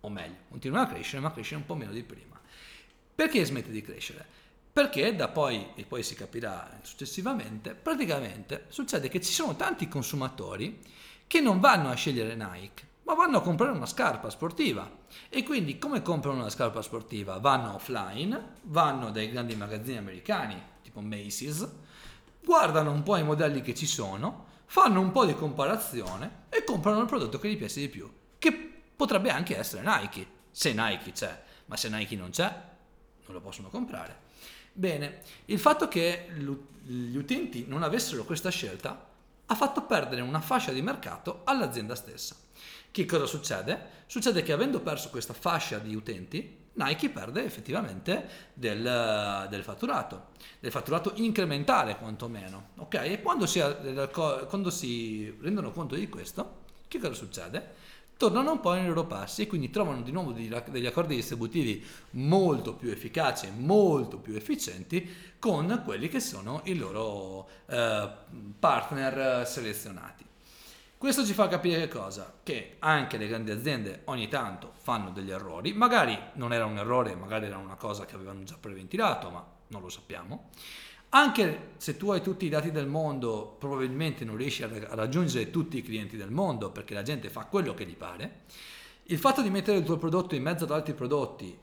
[0.00, 2.40] o meglio, continua a crescere ma cresce un po' meno di prima.
[3.14, 4.40] Perché smette di crescere?
[4.72, 10.80] Perché da poi, e poi si capirà successivamente, praticamente succede che ci sono tanti consumatori
[11.26, 14.90] che non vanno a scegliere Nike, ma vanno a comprare una scarpa sportiva.
[15.28, 17.38] E quindi come comprano una scarpa sportiva?
[17.38, 21.68] Vanno offline, vanno dai grandi magazzini americani, tipo Macy's,
[22.42, 27.00] guardano un po' i modelli che ci sono, fanno un po' di comparazione e comprano
[27.00, 28.52] il prodotto che gli piace di più, che
[28.96, 32.44] potrebbe anche essere Nike, se Nike c'è, ma se Nike non c'è,
[33.24, 34.21] non lo possono comprare.
[34.72, 36.28] Bene, il fatto che
[36.84, 39.10] gli utenti non avessero questa scelta
[39.46, 42.34] ha fatto perdere una fascia di mercato all'azienda stessa.
[42.90, 44.00] Che cosa succede?
[44.06, 50.70] Succede che avendo perso questa fascia di utenti, Nike perde effettivamente del, del fatturato, del
[50.70, 52.70] fatturato incrementale quantomeno.
[52.76, 52.94] Ok?
[52.94, 53.62] E quando si,
[54.12, 57.81] quando si rendono conto di questo, che cosa succede?
[58.22, 62.74] Tornano un po' nei loro passi e quindi trovano di nuovo degli accordi distributivi molto
[62.74, 68.08] più efficaci molto più efficienti con quelli che sono i loro eh,
[68.60, 70.24] partner selezionati.
[70.96, 72.32] Questo ci fa capire che cosa?
[72.44, 77.16] Che anche le grandi aziende ogni tanto fanno degli errori, magari non era un errore,
[77.16, 80.50] magari era una cosa che avevano già preventilato, ma non lo sappiamo.
[81.14, 85.76] Anche se tu hai tutti i dati del mondo, probabilmente non riesci a raggiungere tutti
[85.76, 88.44] i clienti del mondo perché la gente fa quello che gli pare.
[89.04, 91.54] Il fatto di mettere il tuo prodotto in mezzo ad altri prodotti,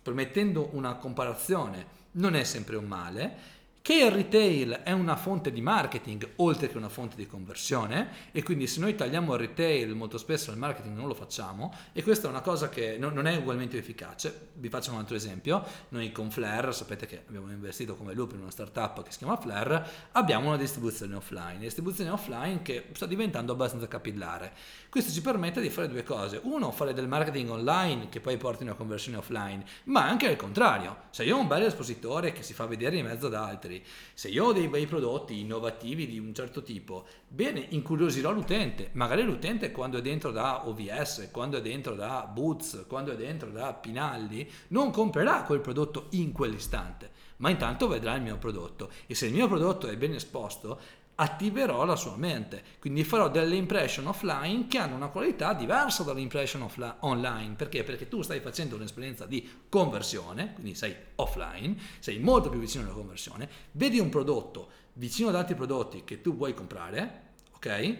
[0.00, 3.36] permettendo una comparazione, non è sempre un male
[3.84, 8.42] che il retail è una fonte di marketing oltre che una fonte di conversione e
[8.42, 12.26] quindi se noi tagliamo il retail molto spesso il marketing non lo facciamo e questa
[12.26, 14.52] è una cosa che non è ugualmente efficace.
[14.54, 18.40] Vi faccio un altro esempio, noi con Flare, sapete che abbiamo investito come loop in
[18.40, 23.52] una startup che si chiama Flare, abbiamo una distribuzione offline, distribuzione offline che sta diventando
[23.52, 24.52] abbastanza capillare.
[24.88, 28.62] Questo ci permette di fare due cose, uno fare del marketing online che poi porti
[28.62, 32.54] una conversione offline, ma anche al contrario, se io ho un bel espositore che si
[32.54, 33.84] fa vedere in mezzo ad altri, altri.
[34.14, 38.90] Se io ho dei bei prodotti innovativi di un certo tipo, bene, incuriosirò l'utente.
[38.92, 43.50] Magari l'utente quando è dentro da OVS, quando è dentro da Boots, quando è dentro
[43.50, 48.90] da Pinalli, non comprerà quel prodotto in quell'istante, ma intanto vedrà il mio prodotto.
[49.06, 50.78] E se il mio prodotto è ben esposto,
[51.16, 52.62] attiverò la sua mente.
[52.78, 57.54] Quindi farò delle impression offline che hanno una qualità diversa dall'impression offline, online.
[57.54, 57.84] Perché?
[57.84, 62.92] Perché tu stai facendo un'esperienza di conversione, quindi sei offline, sei molto più vicino alla
[62.92, 67.22] conversione, vedi un prodotto vicino ad altri prodotti che tu vuoi comprare,
[67.54, 67.96] ok?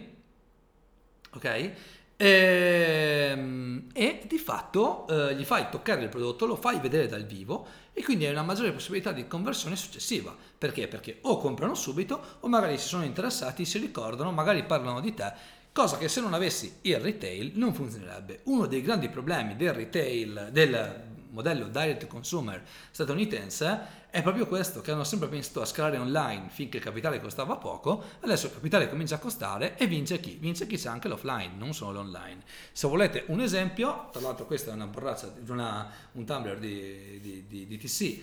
[1.33, 1.71] Ok?
[2.17, 7.25] E, ehm, e di fatto eh, gli fai toccare il prodotto, lo fai vedere dal
[7.25, 10.35] vivo e quindi hai una maggiore possibilità di conversione successiva.
[10.57, 10.87] Perché?
[10.87, 15.33] Perché o comprano subito o magari si sono interessati, si ricordano, magari parlano di te,
[15.71, 18.41] cosa che se non avessi il retail non funzionerebbe.
[18.43, 24.91] Uno dei grandi problemi del retail, del modello direct consumer statunitense è proprio questo, che
[24.91, 29.15] hanno sempre pensato a scalare online finché il capitale costava poco, adesso il capitale comincia
[29.15, 30.37] a costare e vince chi?
[30.39, 32.41] Vince chi c'è anche l'offline, non solo l'online.
[32.71, 37.45] Se volete un esempio, tra l'altro questa è una borraccia, una, un tumbler di, di,
[37.45, 38.21] di, di TC,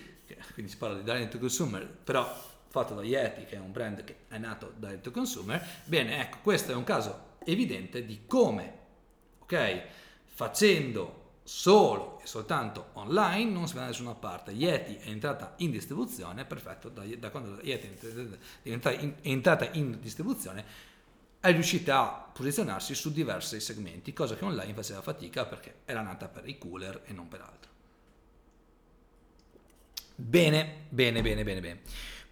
[0.54, 4.16] quindi si parla di direct consumer, però fatto da Yeti, che è un brand che
[4.28, 8.78] è nato direct consumer, bene, ecco, questo è un caso evidente di come,
[9.40, 9.82] ok,
[10.26, 14.52] facendo solo e soltanto online, non si va da nessuna parte.
[14.52, 17.88] Yeti è entrata in distribuzione, perfetto, da, da quando Yeti
[18.62, 20.90] è entrata in distribuzione
[21.42, 26.28] è riuscita a posizionarsi su diversi segmenti, cosa che online faceva fatica perché era nata
[26.28, 27.71] per i cooler e non per altro.
[30.14, 31.80] Bene, bene, bene, bene, bene.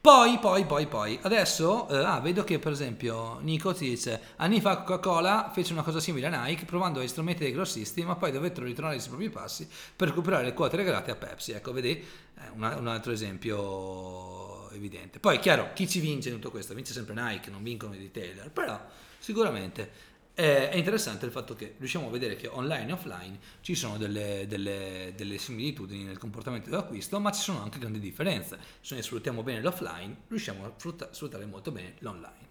[0.01, 4.59] Poi, poi, poi, poi, adesso, eh, ah, vedo che per esempio Nico ti dice, anni
[4.59, 8.33] fa Coca-Cola fece una cosa simile a Nike provando gli strumenti dei grossisti, ma poi
[8.33, 11.53] dovettero ritornare sui propri passi per recuperare le quote regalate a Pepsi.
[11.53, 15.19] Ecco, vedi, eh, una, un altro esempio evidente.
[15.19, 16.73] Poi, chiaro, chi ci vince in tutto questo?
[16.73, 18.81] Vince sempre Nike, non vincono i retailer, però
[19.19, 20.09] sicuramente
[20.41, 24.47] è interessante il fatto che riusciamo a vedere che online e offline ci sono delle,
[24.49, 28.59] delle, delle similitudini nel comportamento dell'acquisto, ma ci sono anche grandi differenze.
[28.81, 30.73] Se noi sfruttiamo bene l'offline, riusciamo a
[31.11, 32.49] sfruttare molto bene l'online.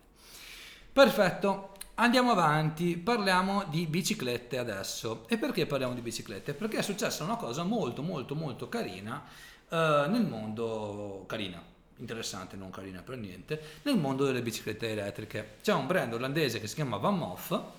[0.94, 5.28] Perfetto, andiamo avanti, parliamo di biciclette adesso.
[5.28, 6.54] E perché parliamo di biciclette?
[6.54, 9.24] Perché è successa una cosa molto molto molto carina
[9.70, 11.64] eh, nel mondo, carina,
[11.98, 15.56] interessante, non carina per niente, nel mondo delle biciclette elettriche.
[15.62, 17.78] C'è un brand olandese che si chiama Van Moff,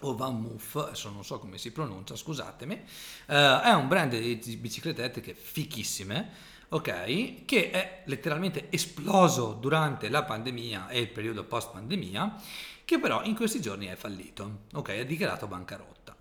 [0.00, 4.56] o Van Moof, adesso non so come si pronuncia, scusatemi, uh, è un brand di
[4.56, 6.30] biciclette elettriche fichissime,
[6.68, 12.40] ok, che è letteralmente esploso durante la pandemia e il periodo post pandemia,
[12.84, 16.14] che però in questi giorni è fallito, ok, è dichiarato bancarotta.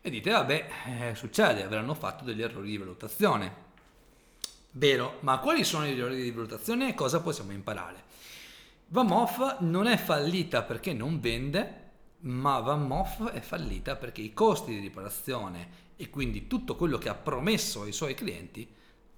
[0.00, 3.62] E dite, vabbè, eh, succede, avranno fatto degli errori di valutazione.
[4.72, 8.02] Vero, ma quali sono gli errori di valutazione e cosa possiamo imparare?
[8.88, 11.83] Van Moof non è fallita perché non vende,
[12.24, 17.08] ma Van Moff è fallita perché i costi di riparazione e quindi tutto quello che
[17.08, 18.66] ha promesso ai suoi clienti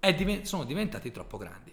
[0.01, 1.73] div- sono diventati troppo grandi.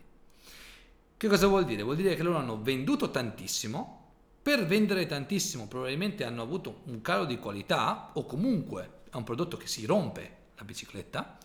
[1.17, 1.83] Che cosa vuol dire?
[1.83, 4.01] Vuol dire che loro hanno venduto tantissimo,
[4.41, 9.57] per vendere tantissimo probabilmente hanno avuto un calo di qualità o comunque è un prodotto
[9.57, 11.37] che si rompe la bicicletta.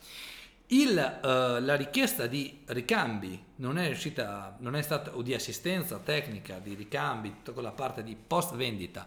[0.71, 5.99] Il, uh, la richiesta di ricambi non è riuscita, non è stata, o di assistenza
[5.99, 9.07] tecnica di ricambi, tutta quella parte di post vendita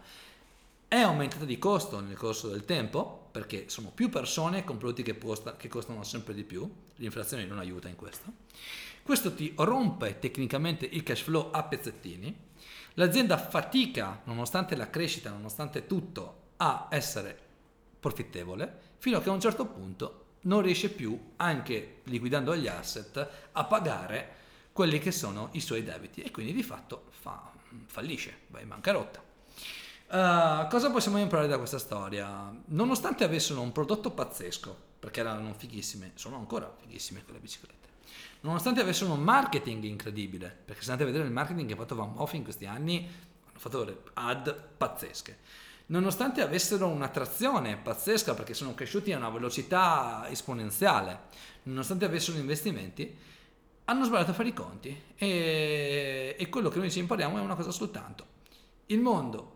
[0.92, 5.14] è aumentata di costo nel corso del tempo perché sono più persone con prodotti che,
[5.14, 8.30] posta, che costano sempre di più, l'inflazione non aiuta in questo.
[9.02, 12.36] Questo ti rompe tecnicamente il cash flow a pezzettini,
[12.92, 17.38] l'azienda fatica, nonostante la crescita, nonostante tutto, a essere
[17.98, 23.28] profittevole, fino a che a un certo punto non riesce più, anche liquidando gli asset,
[23.52, 24.34] a pagare
[24.72, 27.50] quelli che sono i suoi debiti e quindi di fatto fa,
[27.86, 29.31] fallisce, va in bancarotta.
[30.12, 32.54] Uh, cosa possiamo imparare da questa storia?
[32.66, 37.88] Nonostante avessero un prodotto pazzesco, perché erano fighissime, sono ancora fighissime quelle biciclette,
[38.40, 41.94] nonostante avessero un marketing incredibile, perché se andate a vedere il marketing che ha fatto
[41.94, 43.08] Van Moff in questi anni,
[43.46, 45.38] hanno fatto ad pazzesche,
[45.86, 51.20] nonostante avessero un'attrazione pazzesca perché sono cresciuti a una velocità esponenziale,
[51.62, 53.16] nonostante avessero investimenti,
[53.86, 57.54] hanno sbagliato a fare i conti e, e quello che noi ci impariamo è una
[57.54, 58.26] cosa soltanto.
[58.86, 59.51] Il mondo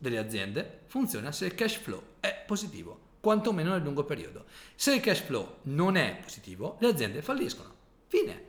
[0.00, 4.46] delle aziende funziona se il cash flow è positivo, quantomeno nel lungo periodo.
[4.74, 7.74] Se il cash flow non è positivo, le aziende falliscono.
[8.06, 8.48] Fine.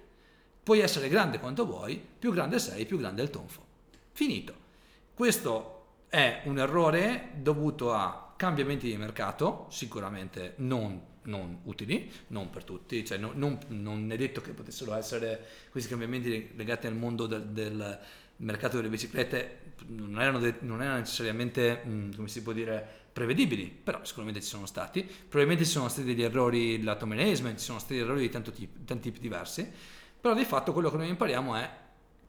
[0.63, 3.65] Puoi essere grande quanto vuoi, più grande sei, più grande è il tonfo.
[4.13, 4.55] Finito.
[5.13, 12.63] Questo è un errore dovuto a cambiamenti di mercato, sicuramente non, non utili, non per
[12.63, 17.27] tutti, cioè non, non, non, è detto che potessero essere questi cambiamenti legati al mondo
[17.27, 17.99] del, del
[18.37, 22.99] mercato delle biciclette non erano, de- non erano necessariamente, mh, mm, come si può dire,
[23.11, 25.03] prevedibili, però sicuramente ci sono stati.
[25.03, 29.11] Probabilmente ci sono stati degli errori lato management, ci sono stati errori di tipo, tanti
[29.11, 29.69] tipi diversi,
[30.19, 31.69] però di fatto quello che noi impariamo è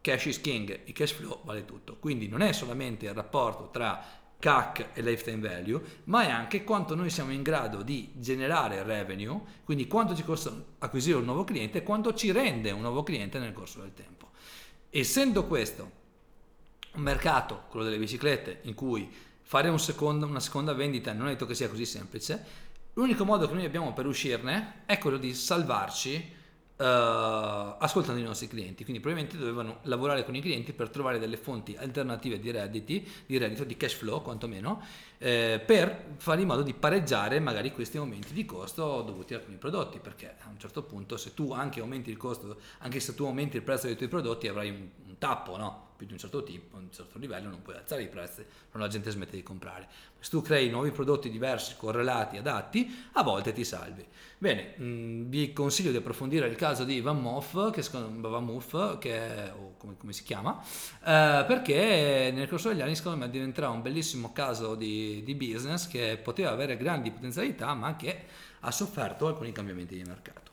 [0.01, 1.97] cash is king, il cash flow vale tutto.
[1.99, 6.97] Quindi non è solamente il rapporto tra CAC e lifetime value, ma è anche quanto
[6.97, 11.79] noi siamo in grado di generare revenue, quindi quanto ci costa acquisire un nuovo cliente
[11.79, 14.31] e quanto ci rende un nuovo cliente nel corso del tempo.
[14.91, 16.01] Essendo questo
[16.95, 19.11] un mercato, quello delle biciclette, in cui
[19.43, 23.49] fare un secondo, una seconda vendita non è detto che sia così semplice, L'unico modo
[23.49, 26.31] che noi abbiamo per uscirne è quello di salvarci
[26.77, 31.39] uh, ascoltando i nostri clienti, quindi probabilmente dovevano lavorare con i clienti per trovare delle
[31.39, 34.83] fonti alternative di redditi, di reddito, di cash flow quantomeno,
[35.23, 39.57] eh, per fare in modo di pareggiare magari questi aumenti di costo dovuti a alcuni
[39.57, 43.25] prodotti, perché a un certo punto se tu anche aumenti il costo, anche se tu
[43.25, 45.91] aumenti il prezzo dei tuoi prodotti avrai un, un tappo, no?
[46.03, 48.89] più di un certo tipo, un certo livello non puoi alzare i prezzi, non la
[48.89, 49.87] gente smette di comprare.
[50.19, 54.05] Se tu crei nuovi prodotti diversi, correlati, adatti, a volte ti salvi.
[54.39, 58.99] Bene, mh, mm, vi consiglio di approfondire il caso di Van Moff, che, Van Moof,
[58.99, 63.31] che è, o come, come si chiama, eh, perché nel corso degli anni secondo me
[63.31, 68.25] diventerà un bellissimo caso di, di business che poteva avere grandi potenzialità, ma che
[68.61, 70.51] ha sofferto alcuni cambiamenti di mercato.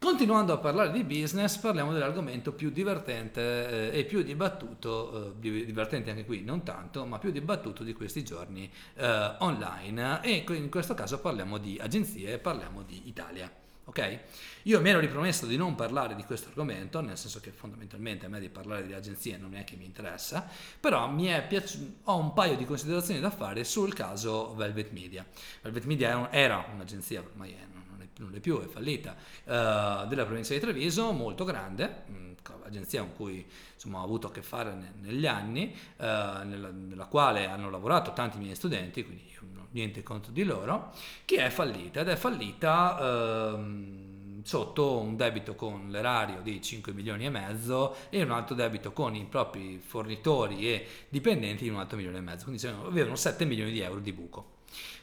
[0.00, 6.10] Continuando a parlare di business, parliamo dell'argomento più divertente eh, e più dibattuto, eh, divertente
[6.10, 10.94] anche qui non tanto, ma più dibattuto di questi giorni eh, online e in questo
[10.94, 13.50] caso parliamo di agenzie parliamo di Italia.
[13.88, 14.18] Ok?
[14.64, 18.28] Io mi ero ripromesso di non parlare di questo argomento, nel senso che fondamentalmente a
[18.28, 20.46] me di parlare di agenzie non è che mi interessa,
[20.78, 25.24] però mi piaci- ho un paio di considerazioni da fare sul caso Velvet Media.
[25.62, 27.76] Velvet Media era un'agenzia, ormai è
[28.18, 29.14] non è più, è fallita,
[29.44, 32.32] uh, della provincia di Treviso, molto grande, mh, mm,
[32.64, 37.06] agenzia con cui insomma, ho avuto a che fare ne, negli anni, uh, nella, nella,
[37.06, 40.92] quale hanno lavorato tanti miei studenti, quindi io non niente contro di loro,
[41.24, 43.52] che è fallita ed è fallita...
[43.54, 44.16] Uh,
[44.48, 49.14] sotto un debito con l'erario di 5 milioni e mezzo e un altro debito con
[49.14, 53.72] i propri fornitori e dipendenti di un altro milione e mezzo, quindi avevano 7 milioni
[53.72, 54.56] di euro di buco.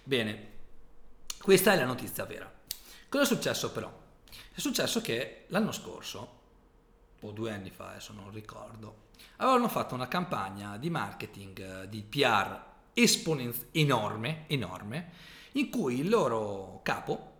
[0.03, 0.53] Bene,
[1.39, 2.51] questa è la notizia vera.
[3.07, 3.91] Cosa è successo però?
[4.51, 6.39] È successo che l'anno scorso,
[7.21, 9.03] o due anni fa, adesso non ricordo,
[9.37, 15.11] avevano fatto una campagna di marketing, eh, di PR esponenz- enorme, enorme,
[15.53, 17.33] in cui il loro capo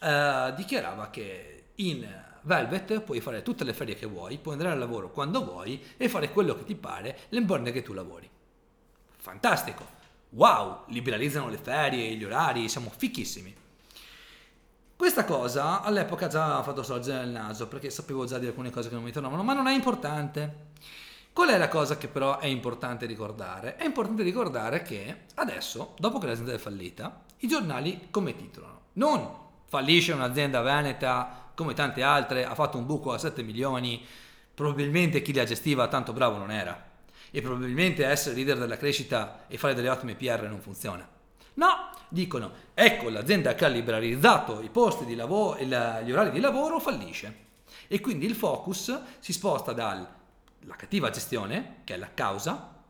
[0.00, 2.06] eh, dichiarava che in
[2.42, 6.08] Velvet puoi fare tutte le ferie che vuoi, puoi andare al lavoro quando vuoi e
[6.08, 8.28] fare quello che ti pare l'importante è che tu lavori.
[9.16, 9.98] Fantastico!
[10.30, 13.52] Wow, liberalizzano le ferie, gli orari, siamo fichissimi.
[14.94, 18.88] Questa cosa all'epoca già aveva fatto sorgere nel naso perché sapevo già di alcune cose
[18.88, 20.68] che non mi tornavano, ma non è importante.
[21.32, 23.76] Qual è la cosa che però è importante ricordare?
[23.76, 28.80] È importante ricordare che adesso, dopo che l'azienda è fallita, i giornali come titolano?
[28.94, 34.04] Non fallisce un'azienda veneta come tante altre, ha fatto un buco a 7 milioni,
[34.52, 36.88] probabilmente chi la gestiva tanto bravo non era
[37.30, 41.08] e probabilmente essere leader della crescita e fare delle ottime PR non funziona.
[41.54, 45.72] No, dicono, ecco l'azienda ha liberalizzato i posti di lavoro, gli
[46.10, 47.48] orari di lavoro fallisce.
[47.86, 49.72] E quindi il focus si sposta
[50.60, 52.82] dalla cattiva gestione, che è la causa,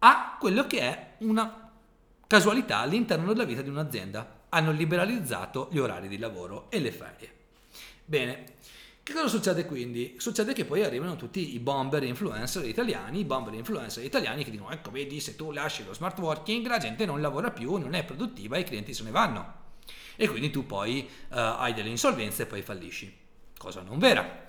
[0.00, 1.70] a quello che è una
[2.26, 4.42] casualità all'interno della vita di un'azienda.
[4.50, 7.32] Hanno liberalizzato gli orari di lavoro e le ferie.
[8.04, 8.44] Bene,
[9.02, 10.16] che cosa succede quindi?
[10.18, 14.70] Succede che poi arrivano tutti i bomber influencer italiani, i bomber influencer italiani che dicono
[14.70, 18.04] ecco vedi se tu lasci lo smart working la gente non lavora più, non è
[18.04, 19.62] produttiva, i clienti se ne vanno.
[20.16, 23.14] E quindi tu poi uh, hai delle insolvenze e poi fallisci.
[23.58, 24.48] Cosa non vera.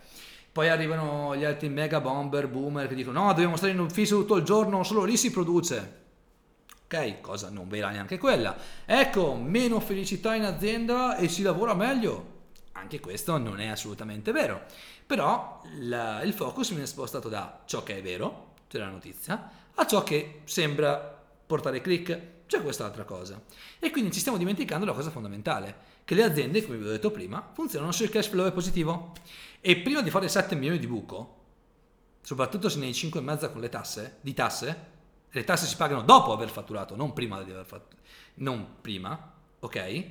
[0.56, 4.38] Poi arrivano gli altri mega bomber, boomer che dicono no, dobbiamo stare in ufficio tutto
[4.38, 6.04] il giorno, solo lì si produce.
[6.86, 8.56] Ok, cosa non vera neanche quella.
[8.86, 12.36] Ecco, meno felicità in azienda e si lavora meglio
[12.72, 14.64] anche questo non è assolutamente vero,
[15.06, 19.86] però la, il focus viene spostato da ciò che è vero, cioè la notizia, a
[19.86, 23.42] ciò che sembra portare click, cioè quest'altra cosa.
[23.80, 27.12] E quindi ci stiamo dimenticando la cosa fondamentale, che le aziende, come vi ho detto
[27.12, 29.14] prima, funzionano se il cash flow è positivo.
[29.68, 31.38] E prima di fare 7 milioni di buco,
[32.22, 34.78] soprattutto se ne hai 5,5 con le tasse, di tasse,
[35.28, 37.98] le tasse si pagano dopo aver fatturato, non prima di aver fatturato,
[38.36, 40.06] non prima, ok?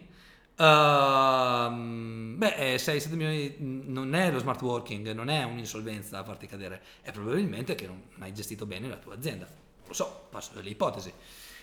[0.57, 6.49] Uh, beh, 6-7 eh, milioni non è lo smart working, non è un'insolvenza a farti
[6.49, 9.47] cadere, è probabilmente che non hai gestito bene la tua azienda.
[9.87, 11.13] Lo so, passo delle ipotesi.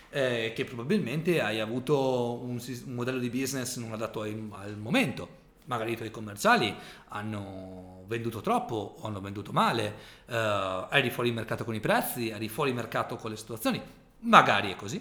[0.08, 5.41] Eh, che probabilmente hai avuto un, un, modello di business non adatto ai, al momento.
[5.72, 6.76] Magari i tuoi commerciali
[7.08, 9.94] hanno venduto troppo o hanno venduto male,
[10.26, 13.80] eh, eri fuori mercato con i prezzi, eri fuori mercato con le situazioni.
[14.18, 15.00] Magari è così.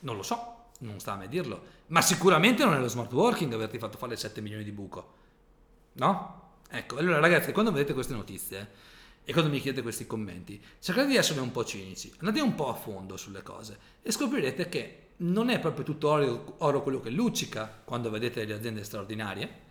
[0.00, 3.52] Non lo so, non sta a me dirlo, ma sicuramente non è lo smart working
[3.52, 5.14] averti fatto fare 7 milioni di buco.
[5.92, 6.54] No?
[6.68, 8.70] Ecco, allora ragazzi, quando vedete queste notizie
[9.22, 12.70] e quando mi chiedete questi commenti, cercate di essere un po' cinici, andate un po'
[12.70, 17.10] a fondo sulle cose e scoprirete che non è proprio tutto oro, oro quello che
[17.10, 19.68] luccica quando vedete le aziende straordinarie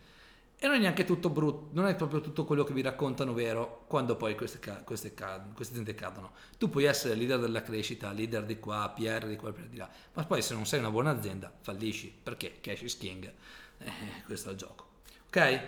[0.62, 3.86] e non è neanche tutto brutto, non è proprio tutto quello che vi raccontano vero
[3.88, 6.34] quando poi queste, queste, queste aziende cadono.
[6.58, 9.90] Tu puoi essere leader della crescita, leader di qua, PR di qua, PR di là,
[10.14, 13.32] ma poi se non sei una buona azienda fallisci perché cash is king.
[13.82, 14.88] Eh, questo è il gioco.
[15.28, 15.62] Ok?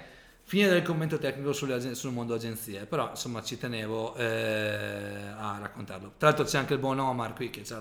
[0.52, 4.26] Fine del commento tecnico sul mondo agenzie, però insomma ci tenevo eh,
[5.34, 6.16] a raccontarlo.
[6.18, 7.80] Tra l'altro c'è anche il buon Omar qui che ci ha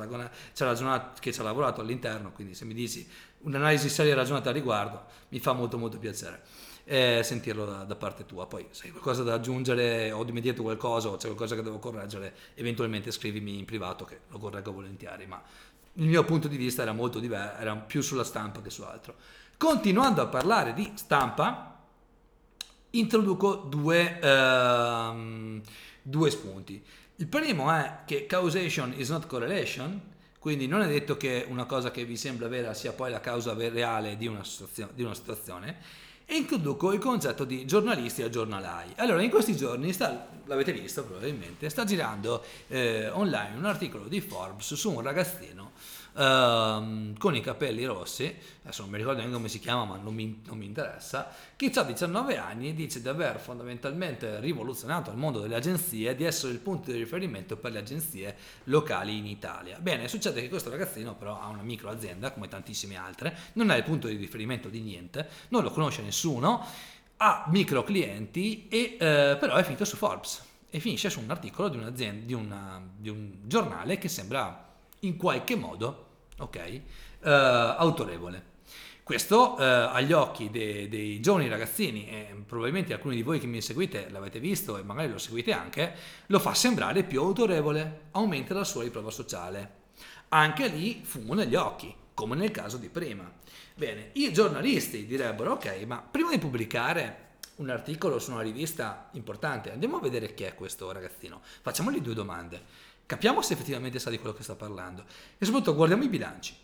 [1.43, 3.05] lavorato all'interno, quindi se mi dici
[3.39, 6.43] un'analisi seria e ragionata a riguardo mi fa molto molto piacere
[6.85, 8.47] eh, sentirlo da, da, parte tua.
[8.47, 12.37] Poi se hai qualcosa da aggiungere o dimenticato qualcosa o c'è qualcosa che devo correggere,
[12.55, 15.43] eventualmente scrivimi in privato che lo correggo volentieri, ma
[15.95, 19.17] il mio punto di vista era molto diverso, era più sulla stampa che su altro.
[19.57, 21.79] Continuando a parlare di stampa,
[22.91, 25.61] introduco due, uh,
[26.03, 26.83] due spunti.
[27.17, 30.01] Il primo è che causation is not correlation,
[30.39, 33.55] quindi non è detto che una cosa che vi sembra vera sia poi la causa
[33.55, 34.43] reale di una.
[34.95, 38.93] Di una situazione e introduco il concetto di giornalisti e giornalai.
[38.99, 44.21] Allora, in questi giorni, sta, l'avete visto probabilmente, sta girando eh, online un articolo di
[44.21, 45.73] Forbes su un ragazzino
[46.13, 50.15] uh, con i capelli rossi, adesso non mi ricordo neanche come si chiama ma non
[50.15, 55.17] mi, non mi interessa, che ha 19 anni e dice di aver fondamentalmente rivoluzionato il
[55.17, 59.79] mondo delle agenzie, di essere il punto di riferimento per le agenzie locali in Italia.
[59.79, 63.77] Bene, succede che questo ragazzino però ha una micro azienda come tantissime altre, non è
[63.77, 66.65] il punto di riferimento di niente, non lo conosce nessuno,
[67.23, 71.69] ha micro clienti e eh, però è finito su Forbes e finisce su un articolo
[71.69, 74.69] di, di, una, di un giornale che sembra
[75.01, 76.07] in qualche modo,
[76.39, 76.81] ok,
[77.21, 78.49] uh, autorevole.
[79.03, 83.61] Questo uh, agli occhi dei, dei, giovani ragazzini, e probabilmente alcuni di voi che mi
[83.61, 85.95] seguite l'avete visto e magari lo seguite anche,
[86.27, 89.79] lo fa sembrare più autorevole, aumenta la sua riprova sociale.
[90.29, 93.29] Anche lì fumo negli occhi, come nel caso di prima.
[93.75, 99.73] Bene, i giornalisti direbbero, ok, ma prima di pubblicare un articolo su una rivista importante,
[99.73, 102.63] andiamo a vedere chi è questo ragazzino, facciamogli due domande
[103.11, 105.05] capiamo se effettivamente sa di quello che sta parlando
[105.37, 106.55] e soprattutto guardiamo i bilanci.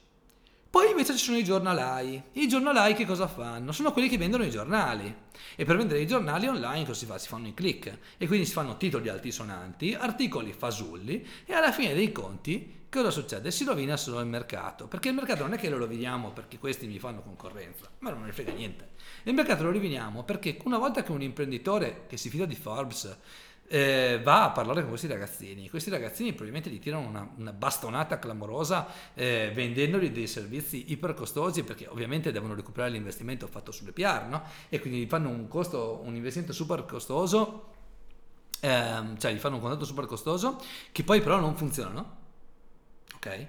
[0.71, 2.23] Poi invece ci sono i giornalai.
[2.35, 3.73] I giornalai che cosa fanno?
[3.73, 5.13] Sono quelli che vendono i giornali.
[5.57, 7.19] E per vendere i giornali online cosa si fa?
[7.19, 7.99] Si fanno i click.
[8.17, 13.51] E quindi si fanno titoli altisonanti, articoli fasulli e alla fine dei conti cosa succede?
[13.51, 14.87] Si rovina solo il mercato.
[14.87, 18.23] Perché il mercato non è che lo roviniamo perché questi mi fanno concorrenza, ma non
[18.23, 18.91] ne frega niente.
[19.25, 23.17] Il mercato lo roviniamo perché una volta che un imprenditore che si fida di Forbes
[23.69, 25.69] eh, va a parlare con questi ragazzini.
[25.69, 31.65] Questi ragazzini probabilmente gli tirano una, una bastonata clamorosa eh, vendendogli dei servizi iper costosi
[31.65, 34.43] perché ovviamente devono recuperare l'investimento fatto sulle PR, no?
[34.69, 37.73] E quindi gli fanno un, costo, un investimento super costoso,
[38.61, 40.61] ehm, cioè gli fanno un contratto super costoso
[40.93, 42.25] che poi però non funzionano.
[43.17, 43.49] Ok?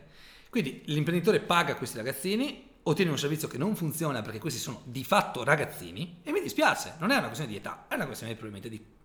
[0.50, 5.04] Quindi l'imprenditore paga questi ragazzini, ottiene un servizio che non funziona perché questi sono di
[5.04, 8.70] fatto ragazzini e mi dispiace, non è una questione di età, è una questione probabilmente
[8.70, 8.97] di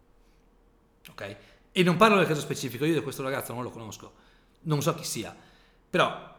[1.13, 1.37] ok?
[1.73, 4.13] E non parlo del caso specifico, io di questo ragazzo non lo conosco,
[4.63, 5.35] non so chi sia,
[5.89, 6.31] però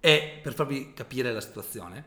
[0.00, 2.04] è per farvi capire la situazione,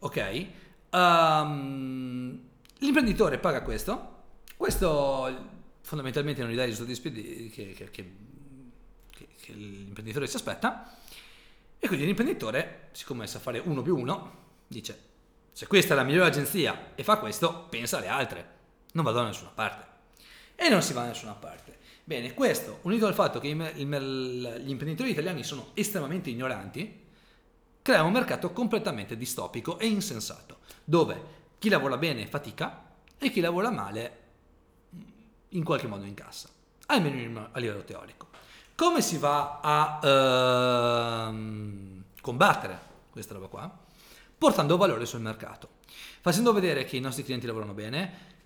[0.00, 0.46] ok?
[0.90, 2.40] Um,
[2.78, 4.16] l'imprenditore paga questo,
[4.56, 8.12] questo fondamentalmente non gli dà i risultati che, che, che,
[9.40, 10.96] che l'imprenditore si aspetta,
[11.78, 15.06] e quindi l'imprenditore, siccome sa fare uno più uno, dice
[15.52, 18.56] se questa è la migliore agenzia e fa questo, pensa alle altre,
[18.92, 19.97] non vado da nessuna parte
[20.60, 21.78] e non si va da nessuna parte.
[22.02, 27.06] Bene, questo unito al fatto che gli imprenditori italiani sono estremamente ignoranti,
[27.80, 33.70] crea un mercato completamente distopico e insensato, dove chi lavora bene fatica e chi lavora
[33.70, 34.18] male
[35.50, 36.48] in qualche modo incassa,
[36.86, 38.26] almeno a livello teorico.
[38.74, 42.80] Come si va a uh, combattere
[43.10, 43.78] questa roba qua?
[44.36, 45.68] Portando valore sul mercato,
[46.20, 48.36] facendo vedere che i nostri clienti lavorano bene,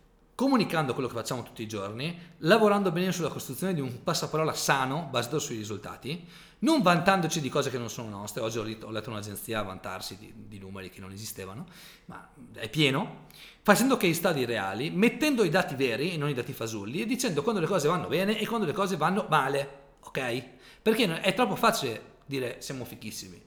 [0.42, 5.06] comunicando quello che facciamo tutti i giorni, lavorando bene sulla costruzione di un passaparola sano
[5.08, 6.26] basato sui risultati,
[6.58, 8.42] non vantandoci di cose che non sono nostre.
[8.42, 11.66] Oggi ho letto un'agenzia vantarsi di, di numeri che non esistevano,
[12.06, 13.26] ma è pieno,
[13.62, 17.44] facendo case study reali, mettendo i dati veri e non i dati fasulli e dicendo
[17.44, 20.44] quando le cose vanno bene e quando le cose vanno male, ok?
[20.82, 23.40] Perché è troppo facile dire siamo fichissimi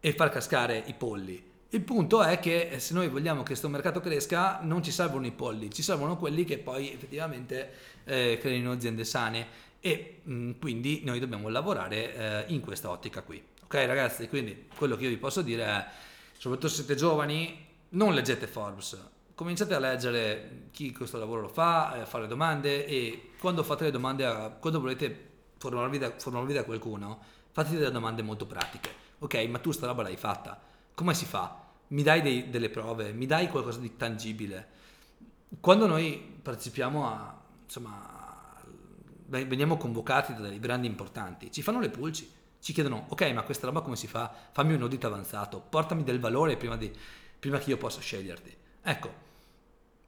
[0.00, 3.68] e far cascare i polli il punto è che eh, se noi vogliamo che questo
[3.68, 7.72] mercato cresca non ci servono i polli, ci servono quelli che poi effettivamente
[8.04, 9.46] eh, creino aziende sane
[9.80, 13.42] e mh, mm, quindi noi dobbiamo lavorare eh, in questa ottica qui.
[13.64, 15.84] Ok ragazzi, quindi quello che io vi posso dire è,
[16.38, 18.96] soprattutto se siete giovani, non leggete Forbes,
[19.34, 23.90] cominciate a leggere chi questo lavoro lo fa, eh, fare domande e quando fate le
[23.90, 27.20] domande, a, quando volete formarvi da, formarvi da qualcuno,
[27.50, 29.02] fate delle domande molto pratiche.
[29.18, 30.60] Ok, ma tu sta roba l'hai fatta,
[30.94, 31.62] come si fa?
[31.88, 34.68] Mi dai dei, delle prove, mi dai qualcosa di tangibile.
[35.60, 38.62] quando noi partecipiamo a, insomma,
[39.26, 42.30] veniamo convocati da dei brand importanti, ci fanno le pulci,
[42.60, 44.32] ci chiedono, ok, ma questa roba come si fa?
[44.52, 46.90] Fammi un audit avanzato, portami del valore prima, di,
[47.38, 48.56] prima che io possa sceglierti.
[48.82, 49.24] Ecco,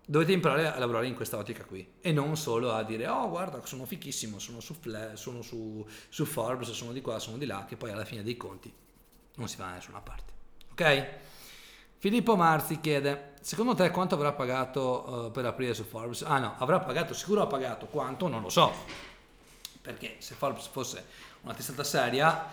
[0.08, 3.64] dovete imparare a lavorare in questa ottica qui e non solo a dire oh guarda
[3.66, 4.76] sono fichissimo sono su,
[5.14, 8.36] sono su, su Forbes sono di qua sono di là che poi alla fine dei
[8.36, 8.72] conti
[9.34, 10.32] non si va da nessuna parte
[10.70, 11.08] ok
[11.98, 16.22] Filippo Marzi chiede secondo te quanto avrà pagato uh, per aprire su Forbes?
[16.22, 18.28] Ah no avrà pagato sicuro ha pagato quanto?
[18.28, 18.72] Non lo so.
[19.80, 21.04] Perché se Forbes fosse
[21.42, 22.52] una testata seria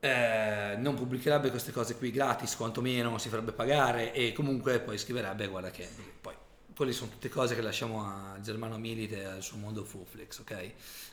[0.00, 5.46] eh, non pubblicherebbe queste cose qui gratis, quantomeno si farebbe pagare e comunque poi scriverebbe,
[5.46, 5.86] guarda che
[6.20, 6.34] poi
[6.74, 10.72] quelle sono tutte cose che lasciamo a Germano Milite e al suo mondo Fuflix, ok?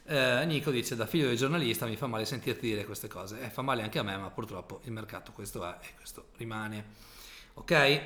[0.09, 3.49] Eh, Nico dice, da figlio di giornalista mi fa male sentirti dire queste cose, eh,
[3.49, 6.85] fa male anche a me, ma purtroppo il mercato questo è e questo rimane,
[7.55, 8.01] ok?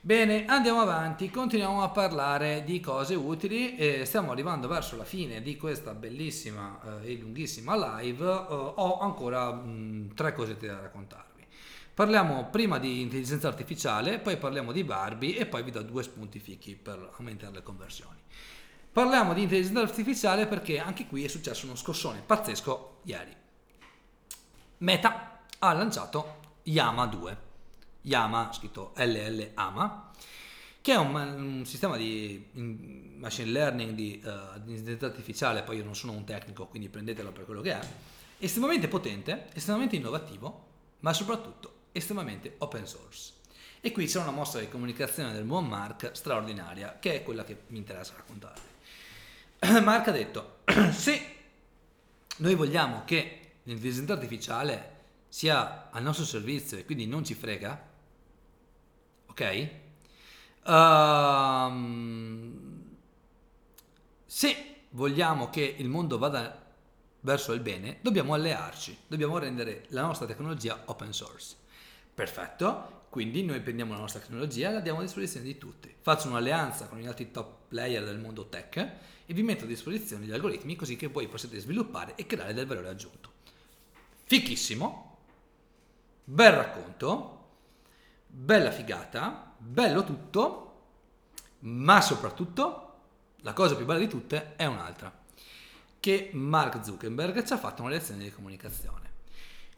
[0.00, 5.42] Bene, andiamo avanti, continuiamo a parlare di cose utili e stiamo arrivando verso la fine
[5.42, 8.24] di questa bellissima eh, e lunghissima live.
[8.24, 11.44] Eh, ho ancora mh, mm, tre cosette da raccontarvi.
[11.92, 16.38] Parliamo prima di intelligenza artificiale, poi parliamo di Barbie e poi vi do due spunti
[16.38, 18.20] fichi per aumentare le conversioni.
[18.94, 23.34] Parliamo di intelligenza artificiale perché anche qui è successo uno scossone pazzesco ieri.
[24.78, 27.38] Meta ha lanciato Yama 2
[28.02, 30.12] Yama, scritto LL AMA,
[30.80, 35.96] che è un, un sistema di machine learning di, uh, intelligenza artificiale, poi io non
[35.96, 37.84] sono un tecnico, quindi prendetelo per quello che è,
[38.38, 40.66] estremamente potente, estremamente innovativo,
[41.00, 43.32] ma soprattutto estremamente open source.
[43.80, 47.62] E qui c'è una mostra di comunicazione del buon Mark straordinaria, che è quella che
[47.66, 48.73] mi interessa raccontarvi.
[49.82, 50.58] Mark ha detto,
[50.92, 51.36] se
[52.38, 54.92] noi vogliamo che l'intelligenza artificiale
[55.28, 57.88] sia al nostro servizio e quindi non ci frega,
[59.26, 59.68] ok?
[60.66, 61.76] Um,
[64.26, 66.62] se vogliamo che il mondo vada
[67.20, 71.56] verso il bene, dobbiamo allearci, dobbiamo rendere la nostra tecnologia open source.
[72.12, 75.94] Perfetto, quindi noi prendiamo la nostra tecnologia e la diamo a disposizione di tutti.
[76.00, 78.76] Faccio un'alleanza con gli altri top player del mondo tech
[79.24, 82.66] e vi metto a disposizione gli algoritmi così che voi possiate sviluppare e creare del
[82.66, 83.30] valore aggiunto.
[84.24, 85.18] Fichissimo,
[86.24, 87.50] bel racconto,
[88.26, 90.86] bella figata, bello tutto,
[91.60, 92.94] ma soprattutto
[93.42, 95.22] la cosa più bella di tutte è un'altra,
[96.00, 99.03] che Mark Zuckerberg ci ha fatto una lezione di comunicazione.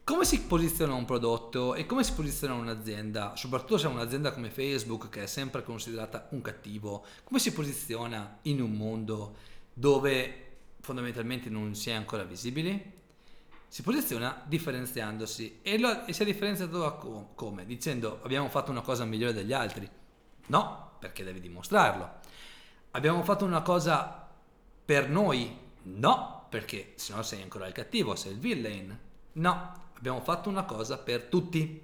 [0.06, 4.50] Come si posiziona un prodotto e come si posiziona un'azienda, soprattutto se è un'azienda come
[4.50, 9.34] Facebook che è sempre considerata un cattivo, come si posiziona in un mondo
[9.72, 12.94] dove fondamentalmente non si è ancora visibili?
[13.66, 17.66] si posiziona differenziandosi e, lo, e si è differenziato come?
[17.66, 19.90] Dicendo abbiamo fatto una cosa migliore degli altri?
[20.46, 22.20] No, perché devi dimostrarlo.
[22.92, 24.28] Abbiamo fatto una cosa
[24.84, 25.58] per noi?
[25.82, 28.98] No, perché se no sei ancora il cattivo, sei il villain.
[29.32, 31.82] No, abbiamo fatto una cosa per tutti.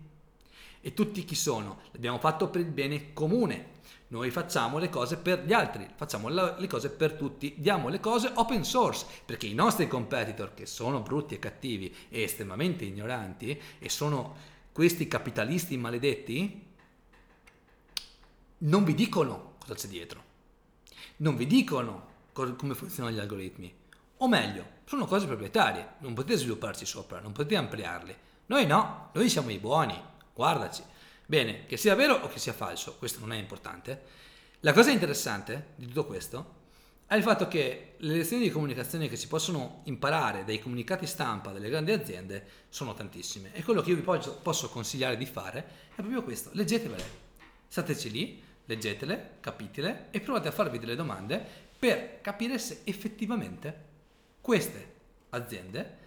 [0.85, 1.81] E tutti chi sono?
[1.93, 3.81] L'abbiamo fatto per il bene comune.
[4.09, 8.31] Noi facciamo le cose per gli altri, facciamo le cose per tutti, diamo le cose
[8.35, 13.89] open source, perché i nostri competitor, che sono brutti e cattivi e estremamente ignoranti, e
[13.89, 14.37] sono
[14.71, 16.67] questi capitalisti maledetti,
[18.59, 20.23] non vi dicono cosa c'è dietro,
[21.19, 23.75] non vi dicono come funzionano gli algoritmi,
[24.23, 28.17] o meglio, sono cose proprietarie, non potete svilupparci sopra, non potete ampliarli.
[28.47, 30.01] Noi no, noi siamo i buoni,
[30.33, 30.83] guardaci.
[31.27, 34.01] Bene, che sia vero o che sia falso, questo non è importante.
[34.61, 36.61] La cosa interessante di tutto questo
[37.05, 41.51] è il fatto che le lezioni di comunicazione che si possono imparare dai comunicati stampa
[41.51, 46.01] delle grandi aziende sono tantissime e quello che io vi posso consigliare di fare è
[46.01, 47.05] proprio questo, leggetevele,
[47.67, 51.45] stateci lì, leggetele, capitele e provate a farvi delle domande
[51.77, 53.91] per capire se effettivamente
[54.43, 54.95] queste
[55.31, 55.99] aziende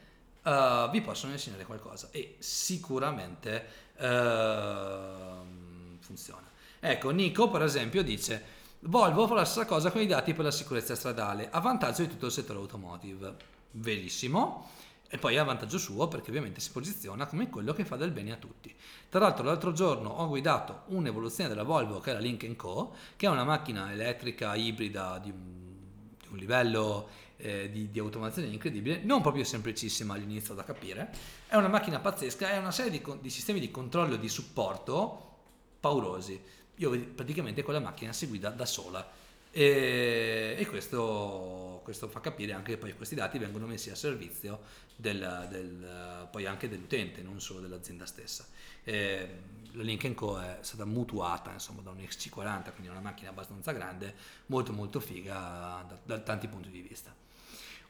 [0.43, 6.49] uh, vi possono insegnare qualcosa e sicuramente Ehm, funziona.
[6.79, 10.51] Ecco, Nico per esempio dice Volvo fa la stessa cosa con i dati per la
[10.51, 13.35] sicurezza stradale, a vantaggio di tutto il settore automotive.
[13.71, 14.69] Verissimo.
[15.07, 18.33] E poi a vantaggio suo perché ovviamente si posiziona come quello che fa del bene
[18.33, 18.73] a tutti.
[19.07, 23.25] Tra l'altro l'altro giorno ho guidato un'evoluzione della Volvo che è la Link Co, che
[23.25, 27.09] è una macchina elettrica ibrida di un, di un livello
[27.45, 31.13] eh, di, di, automazione incredibile, non proprio semplicissima all'inizio da capire.
[31.47, 35.33] È una macchina pazzesca, è una serie di, di sistemi di controllo e di supporto
[35.79, 36.41] paurosi.
[36.77, 42.73] Io praticamente quella macchina si guida da sola E, e questo, questo, fa capire anche
[42.73, 44.59] che poi questi dati vengono messi a servizio
[44.95, 48.45] del, del, poi anche dell'utente, non solo dell'azienda stessa.
[48.83, 49.39] E,
[49.71, 54.15] la Link Co è stata mutuata insomma, da un XC40, quindi una macchina abbastanza grande,
[54.47, 57.13] molto molto figa da, da tanti punti di vista.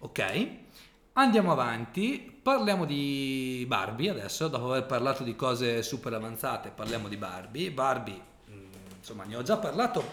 [0.05, 0.47] Ok,
[1.13, 7.17] andiamo avanti, parliamo di Barbie adesso, dopo aver parlato di cose super avanzate, parliamo di
[7.17, 7.71] Barbie.
[7.71, 8.65] Barbie, mm,
[8.97, 10.03] insomma, ne ho già parlato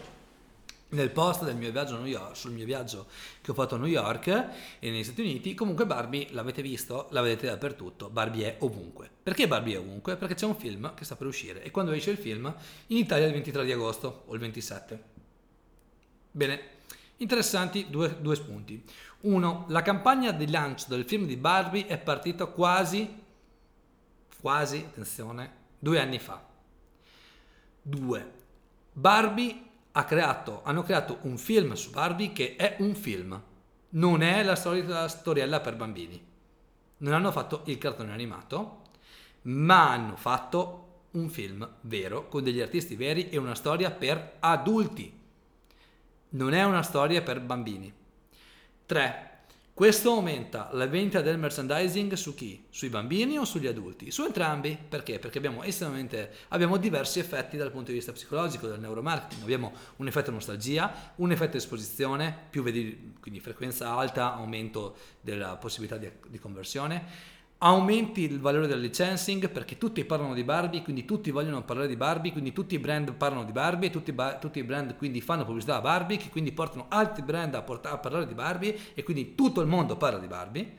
[0.88, 3.07] nel post del mio viaggio a New York, sul mio viaggio
[3.43, 7.20] che ho fatto a New York e negli Stati Uniti, comunque Barbie l'avete visto, la
[7.20, 9.11] vedete dappertutto, Barbie è ovunque.
[9.22, 10.16] Perché Barbie è ovunque?
[10.16, 12.47] Perché c'è un film che sta per uscire e quando esce il film
[12.86, 15.03] in Italia il 23 di agosto o il 27.
[16.30, 16.61] Bene,
[17.18, 18.84] interessanti due, due spunti.
[19.22, 23.22] Uno, la campagna di lancio del film di Barbie è partita quasi,
[24.40, 26.44] quasi, attenzione, due anni fa.
[27.80, 28.32] Due,
[28.92, 29.62] Barbie
[29.92, 33.40] ha creato, hanno creato un film su Barbie che è un film,
[33.90, 36.20] non è la solita storiella per bambini.
[36.98, 38.80] Non hanno fatto il cartone animato,
[39.42, 45.20] ma hanno fatto un film vero, con degli artisti veri e una storia per adulti.
[46.30, 48.00] Non è una storia per bambini.
[48.93, 49.30] 3.
[49.72, 52.66] Questo aumenta la vendita del merchandising su chi?
[52.68, 54.11] Sui bambini o sugli adulti?
[54.11, 54.76] Su entrambi.
[54.86, 55.18] Perché?
[55.18, 59.43] Perché abbiamo estremamente abbiamo diversi effetti dal punto di vista psicologico del neuromarketing.
[59.43, 65.97] Abbiamo un effetto nostalgia, un effetto esposizione, più vedi, quindi frequenza alta, aumento della possibilità
[65.97, 71.30] di, di conversione aumenti il valore del licensing perché tutti parlano di Barbie, quindi tutti
[71.30, 74.96] vogliono parlare di Barbie, quindi tutti i brand parlano di Barbie, tutti, tutti i brand
[74.96, 78.34] quindi fanno pubblicità a Barbie, che quindi portano altri brand a, port- a, parlare di
[78.34, 80.76] Barbie e quindi tutto il mondo parla di Barbie,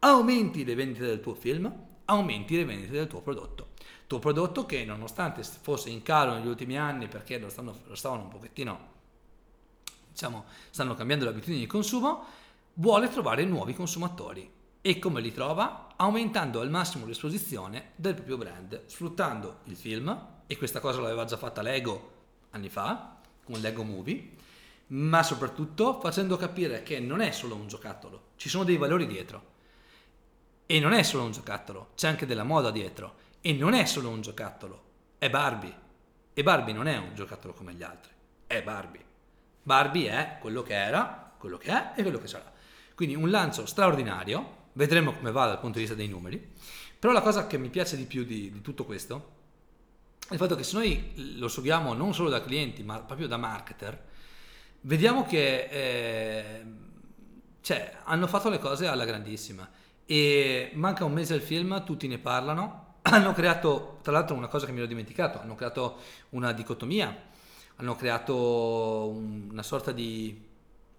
[0.00, 1.72] aumenti le vendite del tuo film,
[2.06, 3.68] aumenti le vendite del tuo prodotto.
[4.08, 8.22] Tuo prodotto che nonostante fosse in calo negli ultimi anni perché lo, stanno, lo stavano
[8.22, 8.78] un pochettino,
[10.10, 12.24] diciamo, stanno cambiando le abitudini di consumo,
[12.74, 15.83] vuole trovare nuovi consumatori e come li trova?
[15.96, 21.36] Aumentando al massimo l'esposizione del proprio brand, sfruttando il film, e questa cosa l'aveva già
[21.36, 22.12] fatta Lego
[22.50, 24.30] anni fa, con Lego Movie,
[24.88, 29.52] ma soprattutto facendo capire che non è solo un giocattolo, ci sono dei valori dietro.
[30.66, 33.22] E non è solo un giocattolo, c'è anche della moda dietro.
[33.40, 34.82] E non è solo un giocattolo,
[35.18, 35.82] è Barbie.
[36.32, 38.12] E Barbie non è un giocattolo come gli altri,
[38.46, 39.04] è Barbie.
[39.62, 42.50] Barbie è quello che era, quello che è e quello che sarà.
[42.94, 46.52] Quindi un lancio straordinario, vedremo come va dal punto di vista dei numeri.
[46.98, 49.32] Però la cosa che mi piace di più di, di tutto questo
[50.28, 53.36] è il fatto che se noi lo seguiamo non solo da clienti, ma proprio da
[53.36, 54.02] marketer,
[54.82, 56.64] vediamo che eh,
[57.60, 59.68] cioè, hanno fatto le cose alla grandissima.
[60.06, 62.96] E manca un mese al film, tutti ne parlano.
[63.04, 65.98] Hanno creato, tra l'altro, una cosa che mi ero dimenticato: hanno creato
[66.30, 67.14] una dicotomia,
[67.76, 70.42] hanno creato una sorta di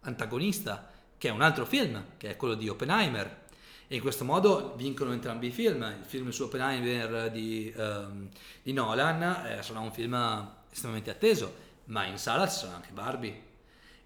[0.01, 3.44] antagonista che è un altro film, che è quello di Oppenheimer,
[3.87, 5.83] e in questo modo vincono entrambi i film.
[5.83, 8.29] Il film su Oppenheimer di, um,
[8.63, 10.15] di Nolan eh, sarà un film
[10.71, 11.53] estremamente atteso,
[11.85, 13.43] ma in sala ci sarà anche Barbie.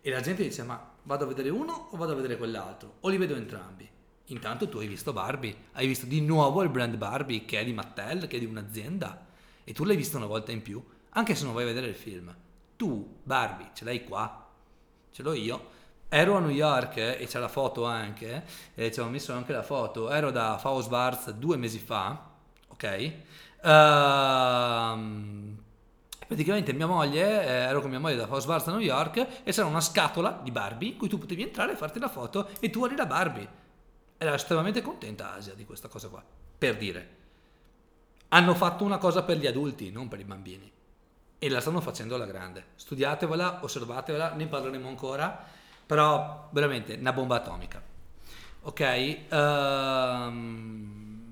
[0.01, 2.95] E la gente dice: Ma vado a vedere uno o vado a vedere quell'altro?
[3.01, 3.88] O li vedo entrambi?
[4.25, 7.73] Intanto tu hai visto Barbie, hai visto di nuovo il brand Barbie che è di
[7.73, 9.25] Mattel, che è di un'azienda,
[9.63, 11.95] e tu l'hai visto una volta in più, anche se non vai a vedere il
[11.95, 12.36] film.
[12.75, 14.47] Tu, Barbie, ce l'hai qua,
[15.11, 15.77] ce l'ho io
[16.10, 18.43] ero a New York eh, e c'è la foto anche,
[18.74, 22.30] e ci ho messo anche la foto, ero da Faust due mesi fa,
[22.68, 23.14] ok?
[23.62, 23.68] Uh,
[26.26, 29.68] praticamente mia moglie, eh, ero con mia moglie da Faust a New York e c'era
[29.68, 32.84] una scatola di Barbie in cui tu potevi entrare e farti la foto e tu
[32.86, 33.57] eri la Barbie.
[34.18, 36.24] Era estremamente contenta Asia di questa cosa qua,
[36.57, 37.18] per dire.
[38.30, 40.72] Hanno fatto una cosa per gli adulti, non per i bambini.
[41.41, 42.66] E la stanno facendo alla grande.
[42.76, 45.57] Studiatevela, osservatevela, ne parleremo ancora
[45.89, 47.81] però veramente una bomba atomica.
[48.61, 49.17] Ok?
[49.31, 51.23] Um,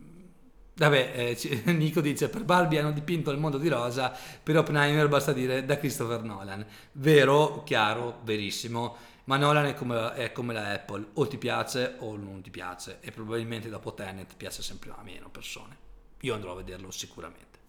[0.74, 1.38] vabbè, eh,
[1.74, 5.78] Nico dice per Barbie hanno dipinto il mondo di rosa, per Oppenheimer basta dire da
[5.78, 6.66] Christopher Nolan.
[6.94, 8.96] Vero, chiaro, verissimo,
[9.26, 12.98] ma Nolan è come, è come la Apple, o ti piace o non ti piace
[13.02, 15.78] e probabilmente dopo Tenet piace sempre a meno persone.
[16.22, 17.60] Io andrò a vederlo sicuramente.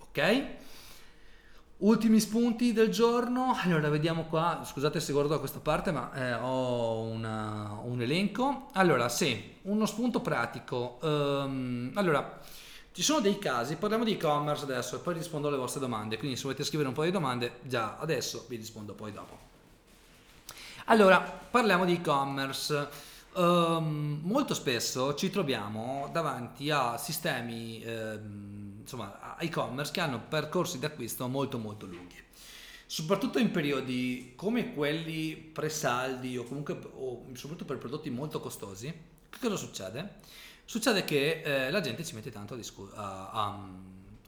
[0.00, 0.44] Ok?
[1.76, 6.34] Ultimi spunti del giorno, allora vediamo qua, scusate se guardo da questa parte ma eh,
[6.34, 8.68] ho una, un elenco.
[8.74, 10.98] Allora sì, uno spunto pratico.
[11.02, 12.40] Um, allora,
[12.92, 16.36] ci sono dei casi, parliamo di e-commerce adesso e poi rispondo alle vostre domande, quindi
[16.36, 19.36] se volete scrivere un po' di domande già adesso vi rispondo poi dopo.
[20.86, 23.12] Allora, parliamo di e-commerce.
[23.34, 30.84] Um, molto spesso ci troviamo davanti a sistemi, um, insomma, e-commerce che hanno percorsi di
[30.84, 32.22] acquisto molto molto lunghi.
[32.86, 38.92] soprattutto in periodi come quelli pre-saldi o comunque o soprattutto per prodotti molto costosi,
[39.30, 40.20] che cosa succede?
[40.64, 43.68] Succede che eh, la gente ci mette tanto a discu- a, a,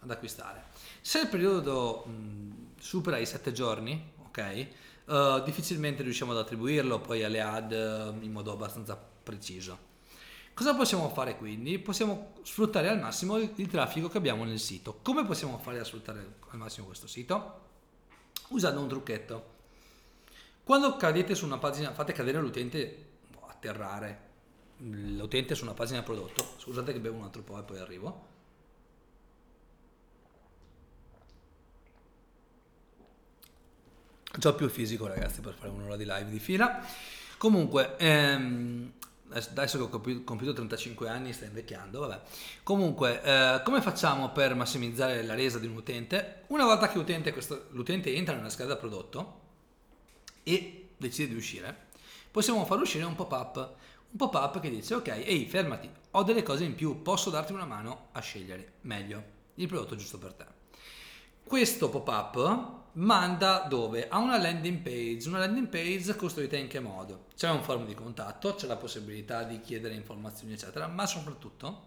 [0.00, 0.64] ad acquistare.
[1.00, 4.66] Se il periodo mh, supera i 7 giorni, ok?
[5.06, 9.94] Uh, difficilmente riusciamo ad attribuirlo poi alle ad uh, in modo abbastanza preciso.
[10.56, 11.78] Cosa possiamo fare quindi?
[11.78, 15.00] Possiamo sfruttare al massimo il, il traffico che abbiamo nel sito.
[15.02, 17.60] Come possiamo fare a sfruttare al massimo questo sito?
[18.48, 19.54] Usando un trucchetto.
[20.64, 23.08] Quando cadete su una pagina, fate cadere l'utente,
[23.46, 24.20] atterrare
[24.78, 26.54] l'utente su una pagina prodotto.
[26.56, 28.26] Scusate che bevo un altro po' e poi arrivo.
[34.38, 36.82] Già più fisico ragazzi per fare un'ora di live di fila.
[37.36, 38.92] Comunque, ehm,
[39.30, 39.88] adesso che ho
[40.24, 42.20] compiuto 35 anni sta invecchiando, vabbè.
[42.62, 46.44] Comunque, eh, come facciamo per massimizzare la resa di un utente?
[46.48, 49.40] Una volta che l'utente, questo, l'utente entra nella scheda prodotto
[50.42, 51.86] e decide di uscire,
[52.30, 53.74] possiamo far uscire un pop-up.
[54.10, 57.66] Un pop-up che dice, ok, ehi, fermati, ho delle cose in più, posso darti una
[57.66, 60.55] mano a scegliere meglio il prodotto giusto per te.
[61.46, 64.08] Questo pop-up manda dove?
[64.08, 65.28] A una landing page.
[65.28, 67.26] Una landing page costruita in che modo?
[67.36, 71.86] C'è un forum di contatto, c'è la possibilità di chiedere informazioni, eccetera, ma soprattutto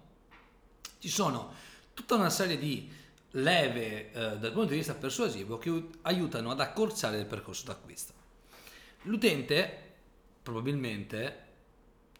[1.00, 1.52] ci sono
[1.94, 2.90] tutta una serie di
[3.32, 8.14] leve eh, dal punto di vista persuasivo che aiutano ad accorciare il percorso d'acquisto.
[9.04, 9.94] L'utente
[10.42, 11.48] probabilmente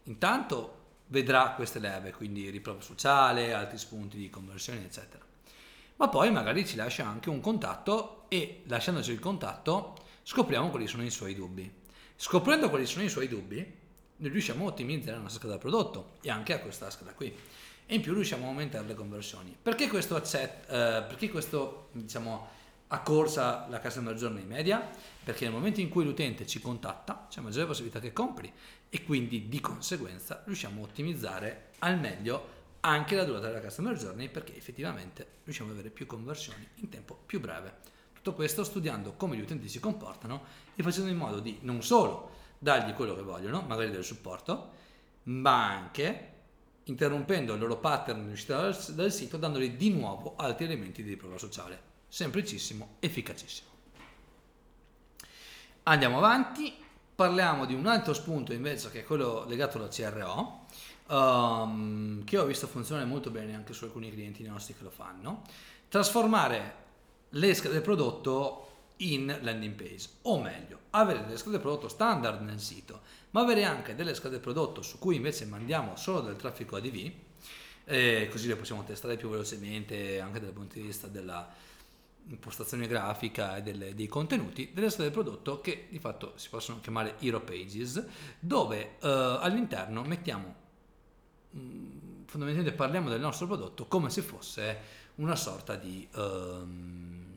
[0.04, 0.76] intanto
[1.06, 5.28] vedrà queste leve, quindi riprova sociale, altri spunti di conversione, eccetera
[6.00, 11.04] ma poi magari ci lascia anche un contatto e lasciandoci il contatto scopriamo quali sono
[11.04, 11.70] i suoi dubbi.
[12.16, 13.78] Scoprendo quali sono i suoi dubbi,
[14.16, 17.30] riusciamo a ottimizzare la nostra scheda prodotto e anche a questa scheda qui.
[17.84, 19.54] E in più riusciamo a aumentare le conversioni.
[19.60, 22.48] Perché questo, accett, eh, perché questo diciamo,
[22.86, 24.88] accorsa la customer journey media?
[25.22, 28.50] Perché nel momento in cui l'utente ci contatta c'è maggiore possibilità che compri
[28.88, 34.28] e quindi di conseguenza riusciamo a ottimizzare al meglio anche la durata della customer journey
[34.28, 37.78] perché effettivamente riusciamo ad avere più conversioni in tempo più breve.
[38.12, 42.38] Tutto questo studiando come gli utenti si comportano e facendo in modo di non solo
[42.58, 44.72] dargli quello che vogliono, magari del supporto,
[45.24, 46.28] ma anche
[46.84, 51.10] interrompendo il loro pattern di uscita dal, dal sito, dandogli di nuovo altri elementi di
[51.10, 51.88] riprova sociale.
[52.08, 53.68] Semplicissimo, efficacissimo.
[55.84, 56.74] Andiamo avanti,
[57.14, 60.59] parliamo di un altro spunto invece che è quello legato alla CRO
[61.10, 65.42] um, che ho visto funzionare molto bene anche su alcuni clienti nostri che lo fanno,
[65.88, 66.74] trasformare
[67.30, 68.66] le schede del prodotto
[68.98, 73.00] in landing page, o meglio, avere delle schede del prodotto standard nel sito,
[73.30, 77.12] ma avere anche delle schede del prodotto su cui invece mandiamo solo del traffico ADV,
[77.84, 81.48] eh, così le possiamo testare più velocemente anche dal punto di vista della
[82.28, 86.78] impostazione grafica e delle, dei contenuti delle schede del prodotto che di fatto si possono
[86.80, 88.04] chiamare hero pages
[88.38, 90.59] dove eh, all'interno mettiamo
[91.56, 94.78] Mm, fondamentalmente parliamo del nostro prodotto come se fosse
[95.16, 97.30] una sorta di um,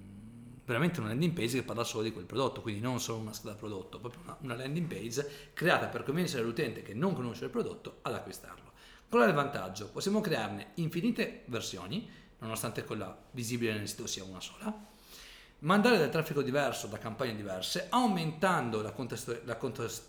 [0.66, 3.56] veramente una landing page che parla solo di quel prodotto, quindi non solo una scheda
[3.56, 7.98] prodotto, proprio una, una landing page creata per convincere l'utente che non conosce il prodotto
[8.04, 8.72] ad acquistarlo.
[9.10, 9.90] Qual è il vantaggio?
[9.90, 12.10] Possiamo crearne infinite versioni,
[12.40, 14.74] nonostante quella visibile nel sito sia una sola,
[15.60, 20.06] mandare del traffico diverso da campagne diverse, aumentando la contesto, la contesto,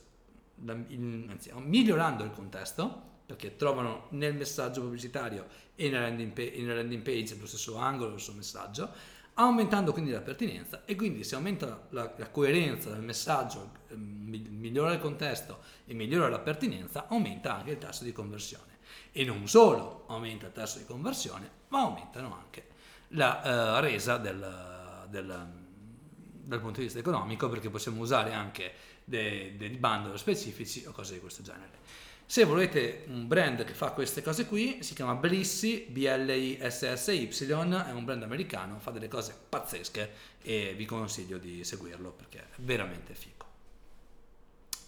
[0.64, 6.60] la, il, anzi, migliorando il contesto, perché trovano nel messaggio pubblicitario e nella landing, page,
[6.60, 8.90] nella landing page lo stesso angolo, lo stesso messaggio,
[9.34, 14.92] aumentando quindi la pertinenza e quindi se aumenta la, la coerenza del messaggio, eh, migliora
[14.92, 18.72] il contesto e migliora la pertinenza, aumenta anche il tasso di conversione.
[19.10, 22.68] E non solo aumenta il tasso di conversione, ma aumentano anche
[23.08, 28.72] la uh, resa del, del, dal punto di vista economico perché possiamo usare anche
[29.04, 31.82] dei, dei bundle specifici o cose di questo genere.
[32.26, 38.04] Se volete un brand che fa queste cose qui, si chiama Blissy, B-L-I-S-S-Y, è un
[38.04, 40.10] brand americano, fa delle cose pazzesche
[40.42, 43.44] e vi consiglio di seguirlo perché è veramente figo.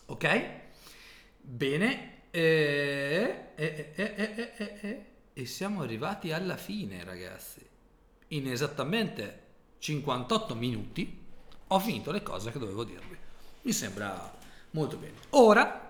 [0.06, 0.50] Ok?
[1.40, 7.64] Bene, e, e, e, e siamo arrivati alla fine ragazzi.
[8.28, 9.44] In esattamente
[9.78, 11.24] 58 minuti
[11.68, 13.16] ho finito le cose che dovevo dirvi.
[13.62, 14.34] Mi sembra
[14.70, 15.14] molto bene.
[15.30, 15.85] Ora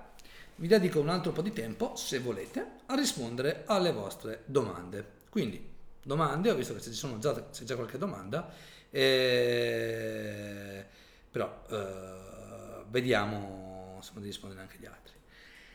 [0.56, 5.14] vi dedico un altro po' di tempo, se volete, a rispondere alle vostre domande.
[5.28, 5.64] Quindi,
[6.02, 8.50] domande, ho visto che sono già, c'è già qualche domanda,
[8.90, 10.84] eh,
[11.30, 15.12] però eh, vediamo se di rispondere anche agli altri.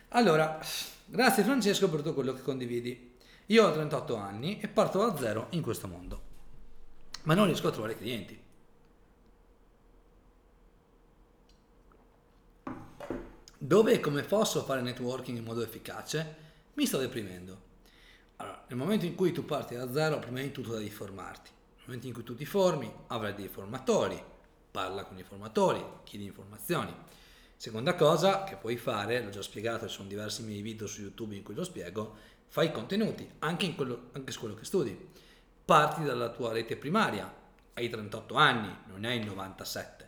[0.10, 0.60] Allora,
[1.06, 3.18] grazie Francesco per tutto quello che condividi.
[3.48, 6.22] Io ho 38 anni e parto da zero in questo mondo,
[7.24, 8.41] ma non riesco a trovare clienti.
[13.64, 16.36] Dove e come posso fare networking in modo efficace?
[16.74, 17.70] Mi sto deprimendo.
[18.38, 21.52] Allora, nel momento in cui tu parti da zero, prima di tutto devi formarti.
[21.52, 24.20] Nel momento in cui tu ti formi, avrai dei formatori,
[24.72, 26.92] parla con i formatori, chiedi informazioni.
[27.56, 31.36] Seconda cosa che puoi fare, l'ho già spiegato, ci sono diversi miei video su YouTube
[31.36, 32.16] in cui lo spiego,
[32.48, 35.10] fai contenuti, anche, quello, anche su quello che studi.
[35.64, 37.32] Parti dalla tua rete primaria,
[37.74, 40.01] hai 38 anni, non hai 97.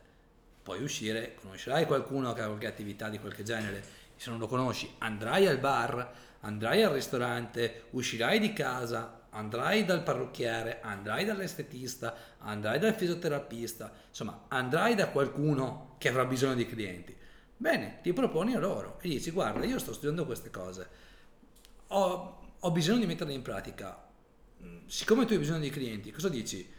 [0.63, 3.83] Puoi uscire, conoscerai qualcuno che ha qualche attività di qualche genere,
[4.15, 10.03] se non lo conosci andrai al bar, andrai al ristorante, uscirai di casa, andrai dal
[10.03, 17.15] parrucchiere, andrai dall'estetista, andrai dal fisioterapista, insomma andrai da qualcuno che avrà bisogno di clienti.
[17.57, 20.89] Bene, ti proponi a loro e dici guarda io sto studiando queste cose,
[21.87, 24.01] ho, ho bisogno di metterle in pratica,
[24.85, 26.71] siccome tu hai bisogno di clienti, cosa dici?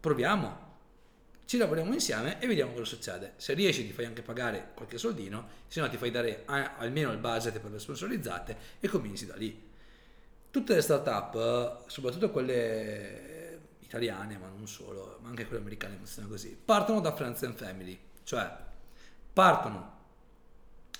[0.00, 0.67] Proviamo,
[1.48, 3.32] ci lavoriamo insieme e vediamo cosa succede.
[3.36, 7.16] Se riesci ti fai anche pagare qualche soldino, se no ti fai dare almeno il
[7.16, 9.66] budget per le sponsorizzate e cominci da lì.
[10.50, 16.54] Tutte le start-up, soprattutto quelle italiane, ma non solo, ma anche quelle americane funzionano così,
[16.62, 18.54] partono da friends and family, cioè
[19.32, 19.96] partono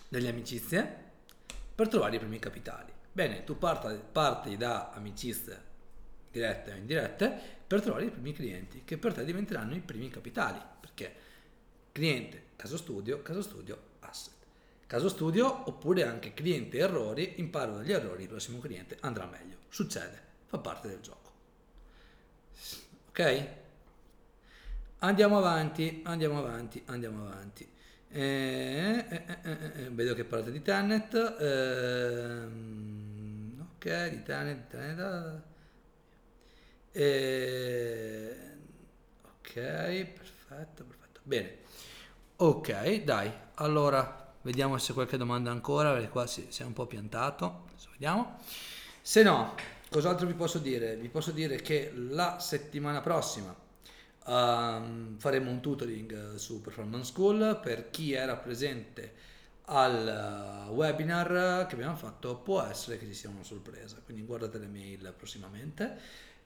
[0.08, 0.96] delle amicizie
[1.74, 2.90] per trovare i primi capitali.
[3.12, 5.66] Bene, tu parti da amicizie
[6.30, 10.58] dirette o indirette per trovare i primi clienti che per te diventeranno i primi capitali,
[10.80, 11.14] perché
[11.92, 14.32] cliente, caso studio, caso studio, asset.
[14.86, 19.58] Caso studio oppure anche cliente errori, imparo dagli errori, il prossimo cliente andrà meglio.
[19.68, 21.30] Succede, fa parte del gioco.
[23.10, 23.46] Ok?
[25.00, 27.70] Andiamo avanti, andiamo avanti, andiamo avanti.
[28.10, 31.36] Eh, eh, eh, vedo che parlate di Tenet.
[31.38, 32.88] Ehm,
[33.74, 35.57] ok, di Tenet, di
[36.98, 38.58] Tenet.
[39.22, 41.20] ok, perfetto, perfetto.
[41.22, 41.56] Bene.
[42.36, 43.32] Ok, dai.
[43.54, 47.64] Allora, vediamo se qualche domanda ancora, perché qua si, si è un po' piantato.
[47.68, 48.38] Adesso vediamo.
[49.00, 49.54] Se no,
[49.90, 50.96] cos'altro vi posso dire?
[50.96, 53.66] Vi posso dire che la settimana prossima
[54.28, 59.14] Um, faremo un tutoring eh, su Performance School per chi era presente
[59.70, 64.58] al uh, webinar che abbiamo fatto può essere che ci sia una sorpresa quindi guardate
[64.58, 65.98] le mail prossimamente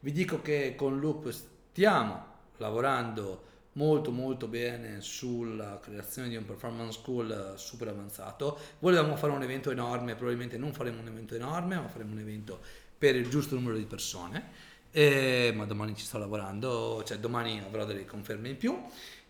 [0.02, 2.26] vi dico che con Loop stiamo
[2.58, 9.42] lavorando molto molto bene sulla creazione di un performance school super avanzato volevamo fare un
[9.42, 12.60] evento enorme probabilmente non faremo un evento enorme ma faremo un evento
[12.98, 17.84] per il giusto numero di persone eh, ma domani ci sto lavorando, cioè domani avrò
[17.86, 18.78] delle conferme in più.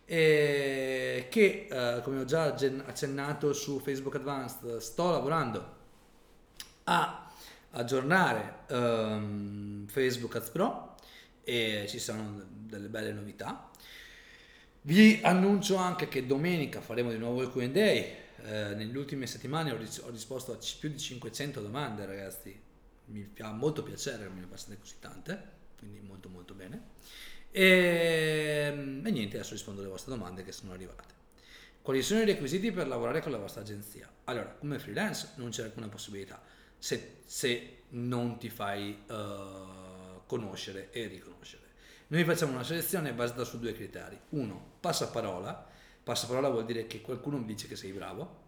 [0.04, 2.52] Eh, che eh, come ho già
[2.84, 5.80] accennato su Facebook Advanced sto lavorando
[6.84, 7.21] a
[7.72, 10.94] aggiornare um, Facebook Ads Pro
[11.44, 13.70] e ci sono delle belle novità
[14.82, 18.14] vi annuncio anche che domenica faremo di nuovo il Q&A eh,
[18.74, 22.70] nelle ultime settimane ho, ris- ho risposto a c- più di 500 domande ragazzi
[23.06, 25.42] mi fa molto piacere, me ne passate così tante,
[25.78, 26.90] quindi molto molto bene.
[27.50, 31.20] E, ehm, e, niente, adesso rispondo alle vostre domande che sono arrivate.
[31.82, 34.08] Quali sono i requisiti per lavorare con la vostra agenzia?
[34.24, 36.40] Allora, come freelance non c'è alcuna possibilità
[36.82, 41.62] se, se non ti fai uh, conoscere e riconoscere.
[42.08, 44.18] Noi facciamo una selezione basata su due criteri.
[44.30, 45.70] Uno, passaparola.
[46.02, 48.40] Passaparola vuol dire che qualcuno mi dice che sei bravo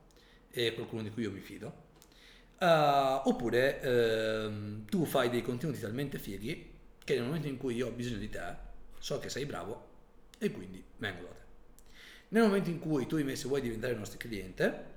[0.51, 1.93] e qualcuno di cui io mi fido
[2.57, 6.72] Uh, oppure uh, tu fai dei contenuti talmente fighi
[7.05, 8.55] che nel momento in cui io ho bisogno di te,
[8.99, 9.89] so che sei bravo
[10.39, 11.43] e quindi vengo da te.
[12.28, 14.93] Nel momento in cui tu invece vuoi diventare il nostro cliente,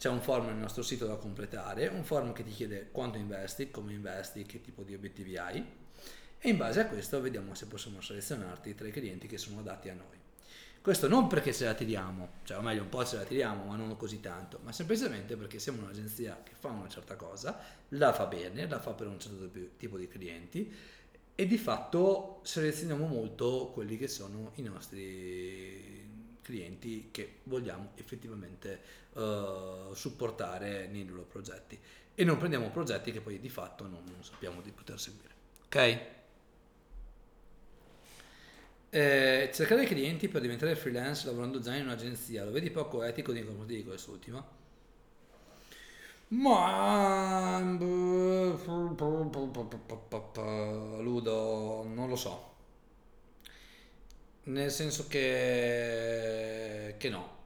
[0.00, 3.70] c'è un form nel nostro sito da completare, un form che ti chiede quanto investi,
[3.70, 5.62] come investi, che tipo di obiettivi hai
[6.38, 9.90] e in base a questo vediamo se possiamo selezionarti tra i clienti che sono adatti
[9.90, 10.16] a noi.
[10.80, 13.76] Questo non perché ce la tiriamo, cioè o meglio un po' ce la tiriamo, ma
[13.76, 18.24] non così tanto, ma semplicemente perché siamo un'agenzia che fa una certa cosa, la fa
[18.24, 20.74] bene, la fa per un certo tipo di clienti
[21.34, 25.99] e di fatto selezioniamo molto quelli che sono i nostri
[26.50, 28.80] clienti che vogliamo effettivamente
[29.12, 31.78] uh, supportare nei loro progetti
[32.14, 35.34] e non prendiamo progetti che poi di fatto non, non sappiamo di poter seguire.
[35.66, 36.00] Ok?
[38.90, 43.44] Eh, cercare clienti per diventare freelance lavorando già in un'agenzia, lo vedi poco etico nei
[43.44, 44.44] confronti di quest'ultima?
[46.28, 47.58] Ma
[51.00, 52.49] Ludo, non lo so.
[54.44, 57.36] Nel senso che, che no,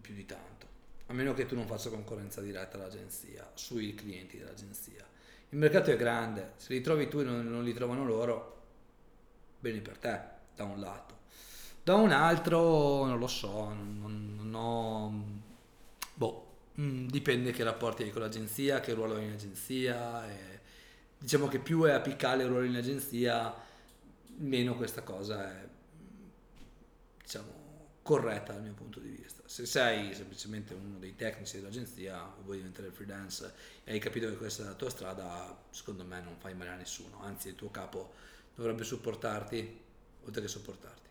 [0.00, 0.66] più di tanto.
[1.06, 5.06] A meno che tu non faccia concorrenza diretta all'agenzia, sui clienti dell'agenzia.
[5.50, 8.62] Il mercato è grande, se li trovi tu e non, non li trovano loro,
[9.60, 10.20] bene per te
[10.54, 11.20] da un lato.
[11.82, 15.40] Da un altro non lo so, non, non ho...
[16.14, 20.26] Boh, Mm, dipende che rapporti hai con l'agenzia, che ruolo hai in agenzia.
[20.28, 20.60] E
[21.18, 23.54] diciamo che più è apicale il ruolo in agenzia,
[24.38, 25.68] meno questa cosa è
[27.22, 27.62] diciamo,
[28.02, 29.42] corretta dal mio punto di vista.
[29.46, 33.52] Se sei semplicemente uno dei tecnici dell'agenzia o vuoi diventare freelance
[33.84, 36.76] e hai capito che questa è la tua strada, secondo me non fai male a
[36.76, 38.12] nessuno, anzi il tuo capo
[38.54, 39.80] dovrebbe supportarti
[40.24, 41.10] oltre che sopportarti.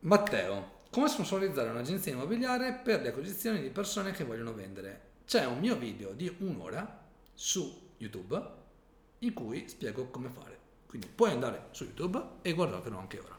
[0.00, 5.10] Matteo, come sponsorizzare un'agenzia immobiliare per le acquisizioni di persone che vogliono vendere?
[5.26, 8.60] C'è un mio video di un'ora su YouTube
[9.20, 10.61] in cui spiego come fare.
[10.92, 13.38] Quindi puoi andare su YouTube e guardartelo anche ora.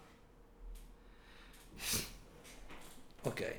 [3.22, 3.56] Ok.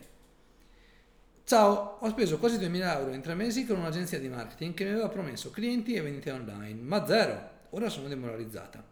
[1.44, 4.90] Ciao, ho speso quasi 2000 euro in tre mesi con un'agenzia di marketing che mi
[4.90, 7.50] aveva promesso clienti e vendite online, ma zero.
[7.70, 8.82] Ora sono demoralizzata.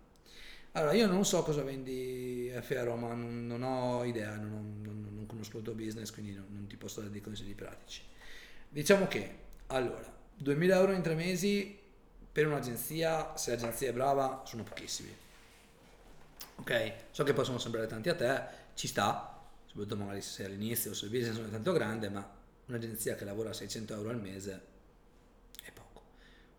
[0.71, 5.27] Allora, io non so cosa vendi a Roma, non, non ho idea, non, non, non,
[5.27, 8.03] conosco il tuo business, quindi non, ti posso dare dei consigli pratici.
[8.69, 9.35] Diciamo che,
[9.67, 11.81] allora, 2000 euro in tre mesi
[12.33, 15.15] per un'agenzia, se l'agenzia è brava, sono pochissimi.
[16.57, 16.95] Ok?
[17.11, 18.43] So che possono sembrare tanti a te,
[18.75, 22.27] ci sta, soprattutto magari se all'inizio se il business non è tanto grande, ma
[22.67, 24.63] un'agenzia che lavora a 600 euro al mese
[25.63, 26.03] è poco.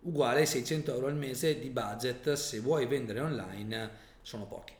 [0.01, 3.89] Uguale 600 euro al mese di budget se vuoi vendere online
[4.21, 4.73] sono pochi.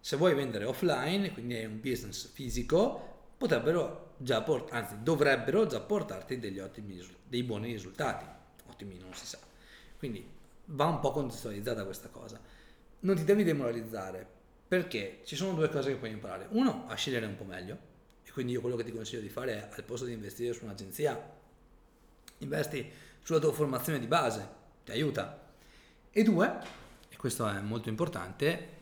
[0.00, 5.80] Se vuoi vendere offline, quindi è un business fisico, potrebbero già port- anzi dovrebbero già
[5.80, 8.24] portarti degli ottimi, dei buoni risultati.
[8.66, 9.38] Ottimi non si sa.
[9.98, 10.36] Quindi
[10.70, 12.40] va un po' contestualizzata questa cosa.
[13.00, 14.26] Non ti devi demoralizzare
[14.66, 16.46] perché ci sono due cose che puoi imparare.
[16.50, 17.78] Uno, a scegliere un po' meglio.
[18.24, 20.64] E quindi io quello che ti consiglio di fare è al posto di investire su
[20.64, 21.36] un'agenzia,
[22.38, 22.90] investi
[23.22, 24.48] sulla tua formazione di base,
[24.84, 25.46] ti aiuta.
[26.10, 26.58] E due,
[27.08, 28.76] e questo è molto importante,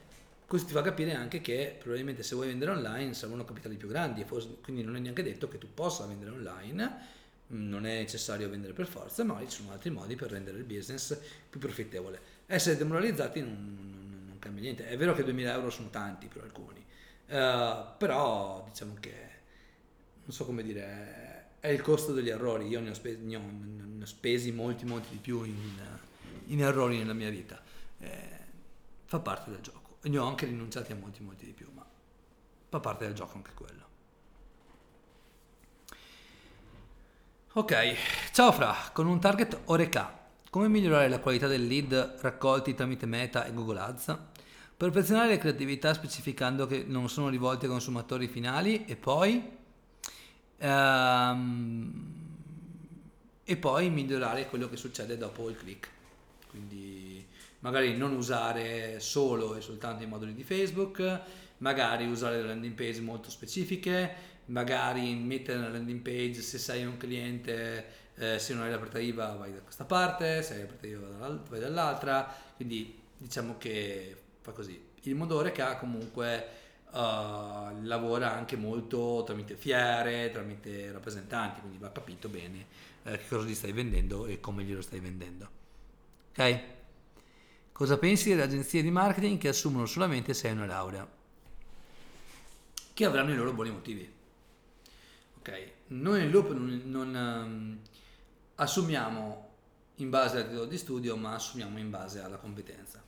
[0.47, 4.25] questo ti fa capire anche che probabilmente se vuoi vendere online servono capitali più grandi,
[4.63, 7.15] quindi non è neanche detto che tu possa vendere online
[7.49, 11.19] non è necessario vendere per forza, ma ci sono altri modi per rendere il business
[11.49, 12.21] più profittevole.
[12.47, 14.89] Essere demoralizzati non, non, non cambia niente.
[14.89, 19.35] È vero che 2000 euro sono tanti per alcuni, uh, però diciamo che
[20.27, 22.67] non so come dire, è il costo degli errori.
[22.67, 25.79] Io ne ho, spesi, ne ho, ne ho spesi molti, molti di più in,
[26.47, 27.63] in errori nella mia vita.
[27.99, 28.39] Eh,
[29.05, 29.99] fa parte del gioco.
[30.03, 31.87] Ne ho anche rinunciati a molti, molti di più, ma
[32.69, 33.86] fa parte del gioco anche quello.
[37.59, 37.75] Ok,
[38.33, 43.47] ciao Fra, con un target Oreca, come migliorare la qualità del lead raccolti tramite Meta
[43.47, 44.19] e Google Ads?
[44.77, 49.43] Perfezionare le creatività specificando che non sono rivolte ai consumatori finali e poi...
[50.59, 52.15] Um,
[53.43, 55.89] e poi migliorare quello che succede dopo il click.
[56.51, 57.27] Quindi
[57.61, 61.21] magari non usare solo e soltanto i moduli di Facebook,
[61.59, 66.97] magari usare le landing page molto specifiche, magari mettere nella landing page se sei un
[66.97, 71.41] cliente eh, se non hai l'aperta IVA vai da questa parte se hai l'aperta IVA
[71.49, 72.35] vai dall'altra.
[72.55, 74.81] Quindi diciamo che fa così.
[75.03, 76.49] Il Modore che ha comunque
[76.91, 82.67] uh, lavora anche molto tramite fiere tramite rappresentanti quindi va capito bene
[83.05, 85.49] eh, che cosa gli stai vendendo e come glielo stai vendendo.
[86.31, 86.61] Ok?
[87.73, 91.07] Cosa pensi delle agenzie di marketing che assumono solamente se hai una laurea?
[92.95, 94.16] Che avranno i loro buoni motivi
[95.47, 97.79] Ok, noi nel loop non, non um,
[98.57, 99.51] assumiamo
[99.97, 103.01] in base al titolo di studio, ma assumiamo in base alla competenza.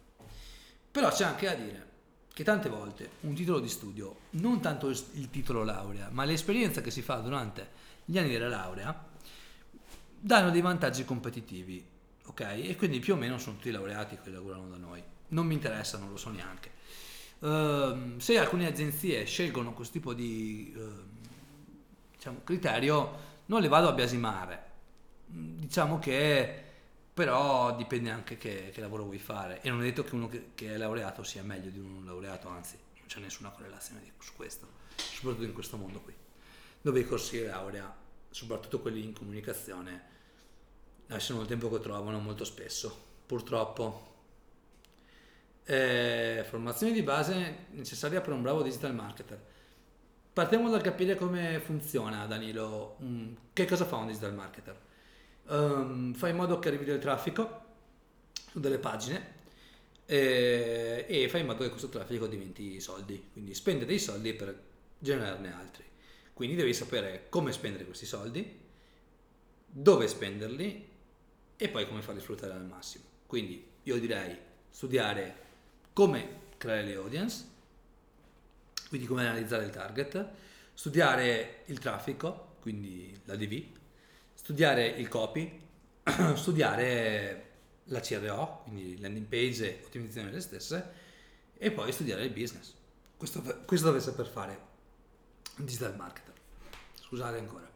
[0.89, 1.87] Però c'è anche da dire
[2.33, 6.93] che tante volte un titolo di studio, non tanto il titolo laurea, ma l'esperienza che
[6.93, 7.71] si fa durante
[8.05, 9.07] gli anni della laurea,
[10.21, 11.85] danno dei vantaggi competitivi,
[12.27, 12.41] ok?
[12.41, 15.03] E quindi più o meno sono tutti laureati che lavorano da noi.
[15.31, 16.77] Non mi interessa, non lo so neanche.
[17.41, 21.18] Uh, se alcune aziende scelgono questo tipo di uh,
[22.19, 24.63] diciamo, criterio non le vado a biasimare.
[25.33, 26.65] Mm, diciamo che
[27.15, 30.51] però dipende anche che, che, lavoro vuoi fare e non è detto che uno che,
[30.55, 34.69] che, è laureato sia meglio di non laureato, anzi non c'è nessuna correlazione su questo,
[34.95, 36.15] soprattutto in questo mondo qui,
[36.81, 37.93] dove i corsi di laurea,
[38.31, 40.03] soprattutto quelli in comunicazione,
[41.07, 42.97] lasciano il tempo che trovano molto spesso,
[43.27, 44.07] purtroppo.
[45.65, 49.39] Eh, formazione di base necessaria per un bravo digital marketer
[50.39, 52.97] Partiamo dal capire come funziona, Danilo.
[53.03, 54.79] Mm, che cosa fa un digital marketer?
[55.49, 57.65] Um, fa in modo che arrivi del traffico
[58.49, 59.33] su delle pagine
[60.07, 63.31] e, e fa in modo che questo traffico diventi soldi.
[63.33, 64.57] Quindi spende dei soldi per
[65.01, 65.83] generarne altri.
[66.33, 68.61] Quindi devi sapere come spendere questi soldi,
[69.67, 70.89] dove spenderli
[71.57, 73.03] e poi come farli sfruttare al massimo.
[73.27, 74.39] Quindi io direi
[74.71, 75.37] studiare
[75.93, 77.57] come creare le audience
[78.89, 80.29] quindi come analizzare il target,
[80.73, 83.65] studiare il traffico, quindi la DV,
[84.35, 85.61] studiare il copy,
[86.35, 87.47] studiare
[87.85, 90.93] la CRO, quindi landing page e ottimizzazione delle stesse,
[91.57, 92.73] e poi studiare il business.
[93.17, 94.61] Questo, questo deve saper fare
[95.57, 96.35] un digital marketer.
[97.01, 97.67] Scusate ancora.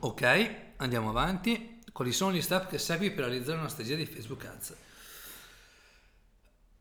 [0.00, 1.73] Ok, andiamo avanti.
[1.94, 4.76] Quali sono gli step che segui per realizzare una strategia di Facebook Ads?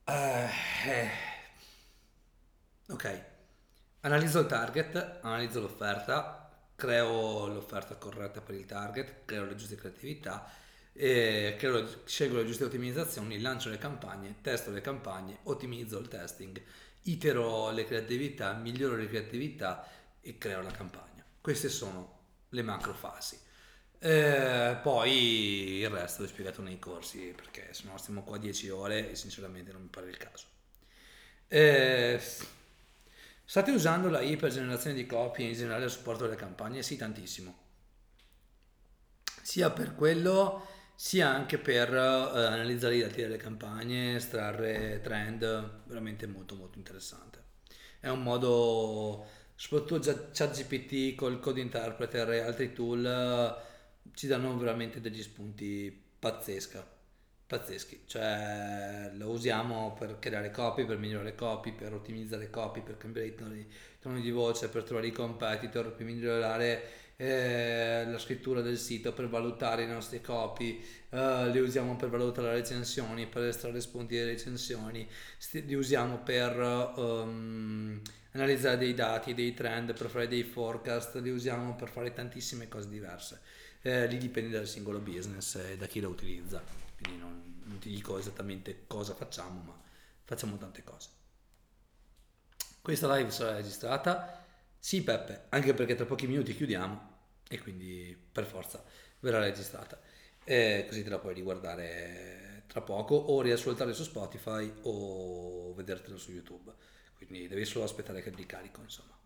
[0.06, 0.11] Uh,
[0.90, 1.10] eh.
[2.88, 3.23] Ok,
[3.99, 10.49] analizzo il target, analizzo l'offerta, creo l'offerta corretta per il target, creo le giuste creatività,
[10.94, 16.60] creo, scelgo le giuste ottimizzazioni, lancio le campagne, testo le campagne, ottimizzo il testing,
[17.03, 19.88] itero le creatività, miglioro le creatività
[20.22, 21.23] e creo la campagna.
[21.40, 23.52] Queste sono le macro fasi.
[24.05, 29.11] Eh, poi il resto è spiegato nei corsi perché se no stiamo qua 10 ore
[29.11, 30.47] e sinceramente non mi pare il caso.
[31.47, 32.21] Eh,
[33.45, 36.84] state usando la I per generazione di copie in generale il supporto delle campagne?
[36.84, 37.55] Sì, tantissimo.
[39.41, 46.27] Sia per quello sia anche per uh, analizzare i dati delle campagne, estrarre trend, veramente
[46.27, 47.41] molto molto interessante.
[48.01, 49.25] È un modo,
[49.55, 53.71] soprattutto ChatGPT col code interpreter e altri tool
[54.13, 56.85] ci danno veramente degli spunti pazzesca,
[57.45, 63.27] pazzeschi, cioè lo usiamo per creare copy, per migliorare copy, per ottimizzare copy, per cambiare
[63.27, 63.67] i toni,
[63.99, 66.84] toni di voce, per trovare i competitor, per migliorare
[67.17, 72.47] eh, la scrittura del sito, per valutare i nostri copy, eh, li usiamo per valutare
[72.47, 75.07] le recensioni, per estrarre spunti delle recensioni,
[75.51, 78.01] li usiamo per um,
[78.31, 82.89] analizzare dei dati, dei trend, per fare dei forecast, li usiamo per fare tantissime cose
[82.89, 83.41] diverse
[83.84, 86.64] eh, lì dipende dal singolo business e da chi lo utilizza.
[86.99, 89.81] Quindi non, non ti dico esattamente cosa facciamo, ma
[90.23, 91.10] facciamo tante cose.
[92.81, 94.45] Questa live sarà registrata.
[94.80, 97.11] Sì, Peppe, anche perché tra pochi minuti chiudiamo
[97.47, 98.84] e quindi per forza
[99.19, 99.99] verrà registrata.
[100.43, 106.31] E così te la puoi riguardare tra poco o riascoltare su Spotify o vedertelo su
[106.31, 106.73] YouTube.
[107.15, 109.18] Quindi devi solo aspettare che ricarico, insomma.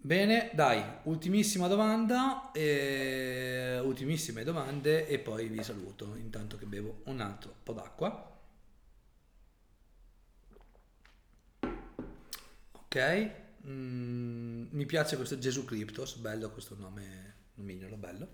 [0.00, 3.80] Bene, dai, ultimissima domanda, e...
[3.82, 8.36] ultimissime domande e poi vi saluto intanto che bevo un altro po' d'acqua.
[12.72, 13.30] Ok,
[13.66, 18.28] mm, mi piace questo Gesù Cryptos, bello questo nome nomignolo, bello.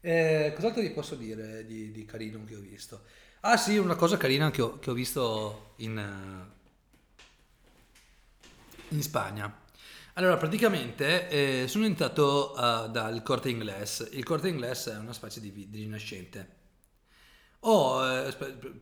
[0.00, 3.04] Eh, cos'altro vi posso dire di, di, carino che ho visto?
[3.40, 6.46] Ah sì, una cosa carina che ho, che ho visto in,
[8.88, 9.66] in Spagna
[10.18, 14.08] allora, praticamente eh, sono entrato uh, dal Corte Inglés.
[14.12, 16.56] Il Corte Inglés è una specie di, di rinascente.
[17.60, 18.34] Oh, eh,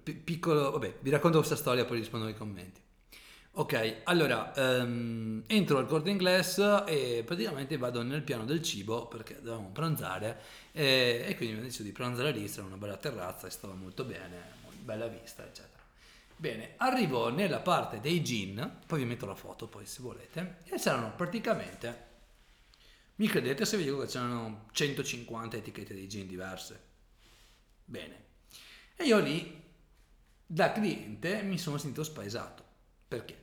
[0.02, 2.80] piccolo, vabbè, vi racconto questa storia, poi rispondo ai commenti.
[3.58, 9.36] Ok, allora, um, entro al Corte Inglés e praticamente vado nel piano del cibo perché
[9.36, 10.40] dovevamo pranzare
[10.72, 14.04] e, e quindi ho deciso di pranzare lì, c'era una bella terrazza e stava molto
[14.04, 15.75] bene, bella vista, eccetera.
[16.38, 20.76] Bene, arrivo nella parte dei gin, poi vi metto la foto poi se volete, e
[20.76, 22.04] c'erano praticamente,
[23.16, 26.80] mi credete se vi dico che c'erano 150 etichette di gin diverse?
[27.86, 28.24] Bene,
[28.96, 29.64] e io lì
[30.44, 32.64] da cliente mi sono sentito spaesato.
[33.08, 33.34] Perché?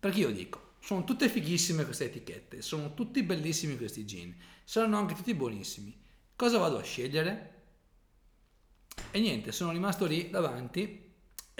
[0.00, 5.14] Perché io dico, sono tutte fighissime queste etichette, sono tutti bellissimi questi gin, saranno anche
[5.14, 5.96] tutti buonissimi.
[6.34, 7.50] Cosa vado a scegliere?
[9.12, 11.11] E niente, sono rimasto lì davanti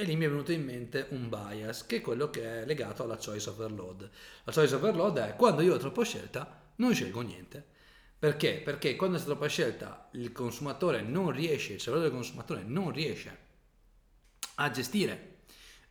[0.03, 3.05] e lì mi è venuto in mente un bias, che è quello che è legato
[3.05, 4.11] alla choice overload.
[4.45, 7.65] La choice overload è quando io ho troppa scelta, non scelgo niente.
[8.19, 8.61] Perché?
[8.61, 13.39] Perché quando c'è troppa scelta il consumatore non riesce, il cervello del consumatore non riesce
[14.57, 15.39] a gestire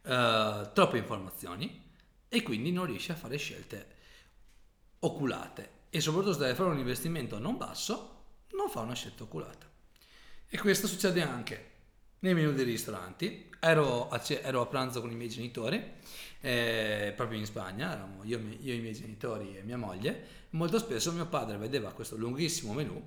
[0.01, 1.89] uh, troppe informazioni
[2.27, 3.87] e quindi non riesce a fare scelte
[4.99, 5.79] oculate.
[5.89, 9.69] E soprattutto se deve fare un investimento non basso, non fa una scelta oculata.
[10.47, 11.70] E questo succede anche
[12.21, 13.49] nei menu dei ristoranti.
[13.59, 15.99] Ero a, ero a pranzo con i miei genitori,
[16.39, 20.39] eh, proprio in Spagna, eravamo io, io, i miei genitori e mia moglie.
[20.51, 23.01] Molto spesso mio padre vedeva questo lunghissimo menu,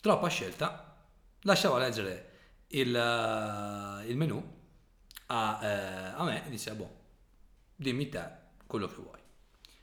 [0.00, 0.96] troppa scelta,
[1.42, 2.26] lasciava leggere
[2.68, 4.56] il, uh, il menu
[5.26, 6.96] a, eh, a, me e diceva, boh,
[7.74, 8.30] dimmi te
[8.66, 9.18] quello che vuoi.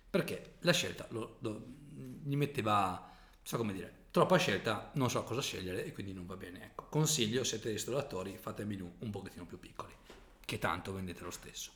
[0.10, 1.66] Perché la scelta lo, lo,
[2.24, 3.12] gli metteva,
[3.42, 6.64] so come dire, troppa scelta, non so cosa scegliere e quindi non va bene.
[6.68, 9.92] Ecco, consiglio, siete ristoratori, fate menu un pochettino più piccoli,
[10.46, 11.72] che tanto vendete lo stesso.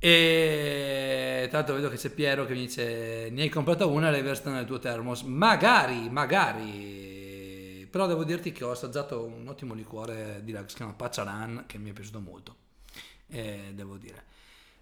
[0.00, 4.50] E tanto vedo che c'è Piero che mi dice ne hai comprata una l'hai versata
[4.50, 5.22] nel tuo termos.
[5.22, 7.86] Magari, magari.
[7.88, 11.66] Però devo dirti che ho assaggiato un ottimo liquore di là che si chiama Pacharan
[11.68, 12.56] che mi è piaciuto molto.
[13.28, 14.24] eh, devo dire.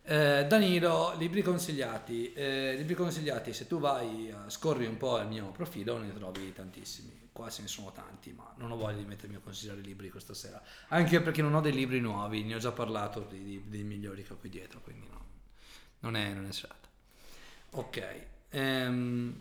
[0.07, 2.31] Eh, Danilo, libri consigliati.
[2.35, 6.53] Eh, libri consigliati, se tu vai, uh, scorri un po' il mio profilo, ne trovi
[6.53, 7.31] tantissimi.
[7.33, 10.35] Qua ce ne sono tanti, ma non ho voglia di mettermi a consigliare libri questa
[10.35, 10.63] sera.
[10.89, 14.35] Anche perché non ho dei libri nuovi, ne ho già parlato dei, dei migliori che
[14.35, 15.25] ho qui dietro, quindi no,
[16.01, 16.87] non, è, non è serata.
[17.71, 18.27] Ok.
[18.51, 19.41] Um,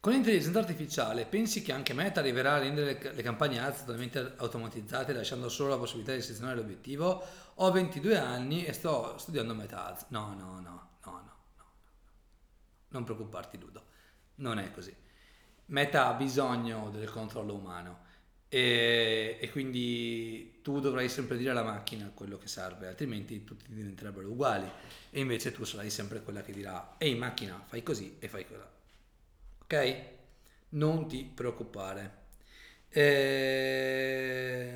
[0.00, 4.32] con l'intelligenza artificiale pensi che anche Meta arriverà a rendere le, le campagne ads totalmente
[4.36, 7.22] automatizzate lasciando solo la possibilità di selezionare l'obiettivo?
[7.60, 10.06] Ho 22 anni e sto studiando Meta ads.
[10.08, 11.22] No, no, no, no, no,
[11.56, 11.64] no.
[12.88, 13.84] Non preoccuparti Ludo,
[14.36, 14.94] non è così.
[15.66, 18.06] Meta ha bisogno del controllo umano
[18.48, 24.28] e, e, quindi tu dovrai sempre dire alla macchina quello che serve, altrimenti tutti diventerebbero
[24.28, 24.70] uguali
[25.10, 28.76] e invece tu sarai sempre quella che dirà ehi macchina fai così e fai quello
[29.68, 30.04] ok?
[30.70, 32.26] Non ti preoccupare.
[32.88, 34.74] Eh,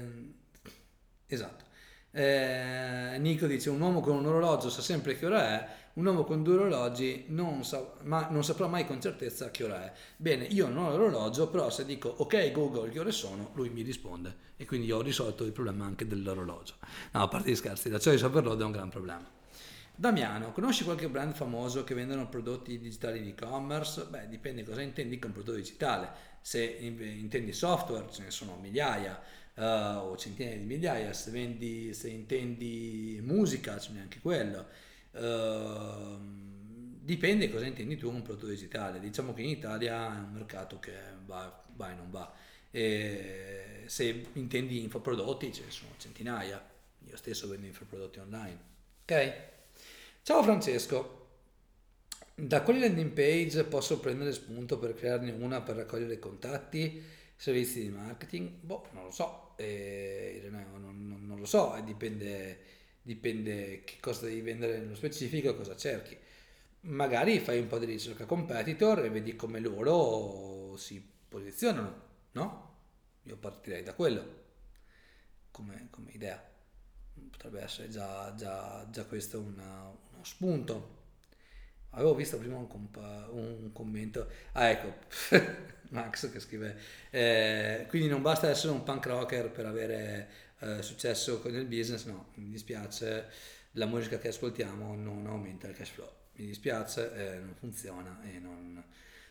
[1.26, 1.64] esatto.
[2.14, 6.24] Eh, Nico dice un uomo con un orologio sa sempre che ora è, un uomo
[6.24, 9.92] con due orologi non, sa, ma non saprà mai con certezza che ora è.
[10.16, 13.80] Bene, io non ho l'orologio, però se dico ok Google che ore sono, lui mi
[13.80, 16.74] risponde e quindi ho risolto il problema anche dell'orologio.
[17.12, 19.40] No, a parte gli scherzi, da ciò di saperlo è un gran problema.
[19.94, 24.06] Damiano, conosci qualche brand famoso che vendono prodotti digitali in e-commerce?
[24.08, 26.30] Beh, dipende cosa intendi con prodotto digitale.
[26.40, 29.20] Se intendi software, ce ne sono migliaia
[29.54, 29.62] uh,
[30.10, 31.12] o centinaia di migliaia.
[31.12, 34.66] Se, vendi, se intendi musica, ce n'è anche quello.
[35.12, 36.18] Uh,
[37.02, 39.00] dipende cosa intendi tu con prodotto digitale.
[39.00, 40.92] Diciamo che in Italia è un mercato che
[41.26, 42.32] va, va e non va.
[42.70, 46.70] E se intendi infoprodotti, ce ne sono centinaia.
[47.08, 48.58] Io stesso vendo infoprodotti online.
[49.02, 49.50] Ok?
[50.22, 51.26] Ciao Francesco,
[52.36, 57.02] da quali landing page posso prendere spunto per crearne una per raccogliere contatti,
[57.42, 58.50] servizi di marketing?
[58.60, 62.60] Boh, non lo so, eh, non, non, non, lo so, dipende,
[63.02, 66.16] dipende che cosa devi vendere nello specifico e cosa cerchi.
[66.82, 72.02] Magari fai un po' di ricerca competitor e vedi come loro si posizionano,
[72.32, 72.76] no?
[73.24, 74.40] Io partirei da quello
[75.50, 76.40] come, come idea.
[77.28, 79.92] Potrebbe essere già, già, già questo una,
[80.22, 81.00] spunto.
[81.90, 84.94] Avevo visto prima un, compa- un commento, ah ecco,
[85.92, 86.76] Max che scrive,
[87.10, 90.28] eh, quindi non basta essere un punk rocker per avere
[90.58, 93.28] eh, successo il business, no, mi dispiace,
[93.72, 98.38] la musica che ascoltiamo non aumenta il cash flow, mi dispiace, eh, non funziona e
[98.38, 98.82] non,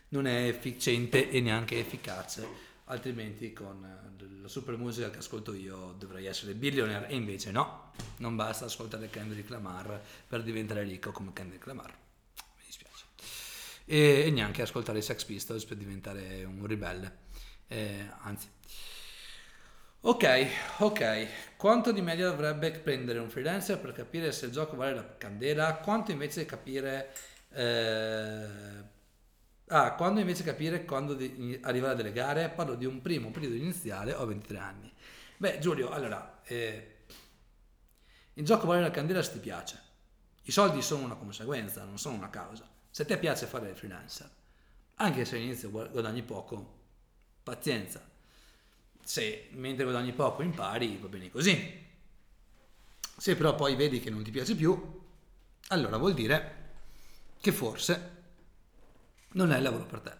[0.09, 5.95] non è efficiente e neanche efficace altrimenti con eh, la super musica che ascolto io
[5.97, 11.31] dovrei essere billionaire e invece no, non basta ascoltare Kendrick Lamar per diventare ricco come
[11.33, 11.93] Kendrick Lamar,
[13.91, 17.18] e, e neanche ascoltare i Sex Pistols per diventare un ribelle,
[17.68, 18.47] eh, anzi.
[20.03, 20.47] Ok,
[20.80, 21.27] ok,
[21.57, 25.76] quanto di media dovrebbe prendere un freelancer per capire se il gioco vale la candela,
[25.76, 27.13] quanto invece capire...
[27.53, 28.99] Eh,
[29.73, 31.13] Ah, quando invece capire quando
[31.61, 34.93] arrivare a delegare, parlo di un primo periodo iniziale, ho 23 anni.
[35.38, 36.97] Beh, Giulio, allora, eh,
[38.35, 39.80] il gioco vale la candela se ti piace.
[40.43, 42.70] I soldi sono una conseguenza, non sono una causa.
[42.91, 44.30] Se ti piace fare il freelancer,
[44.95, 46.80] anche se all'inizio guadagni poco,
[47.41, 48.07] pazienza.
[49.01, 51.89] Se mentre guadagni poco impari, va bene così.
[53.18, 55.01] Se però poi vedi che non ti piace più,
[55.68, 56.59] allora vuol dire
[57.39, 58.19] che forse
[59.34, 60.13] non è il lavoro per te.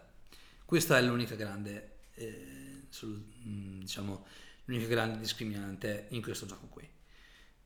[0.64, 4.26] Questa è l'unica grande, eh, mm, diciamo,
[4.64, 6.88] l'unica grande discriminante in questo gioco qui.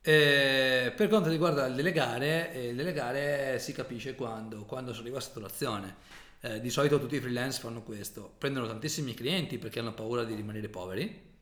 [0.09, 5.19] Eh, per quanto riguarda il delegare, eh, il delegare si capisce quando, quando si arriva
[5.19, 5.97] a saturazione.
[6.43, 10.37] Eh, di solito tutti i freelance fanno questo, prendono tantissimi clienti perché hanno paura di
[10.37, 11.35] rimanere poveri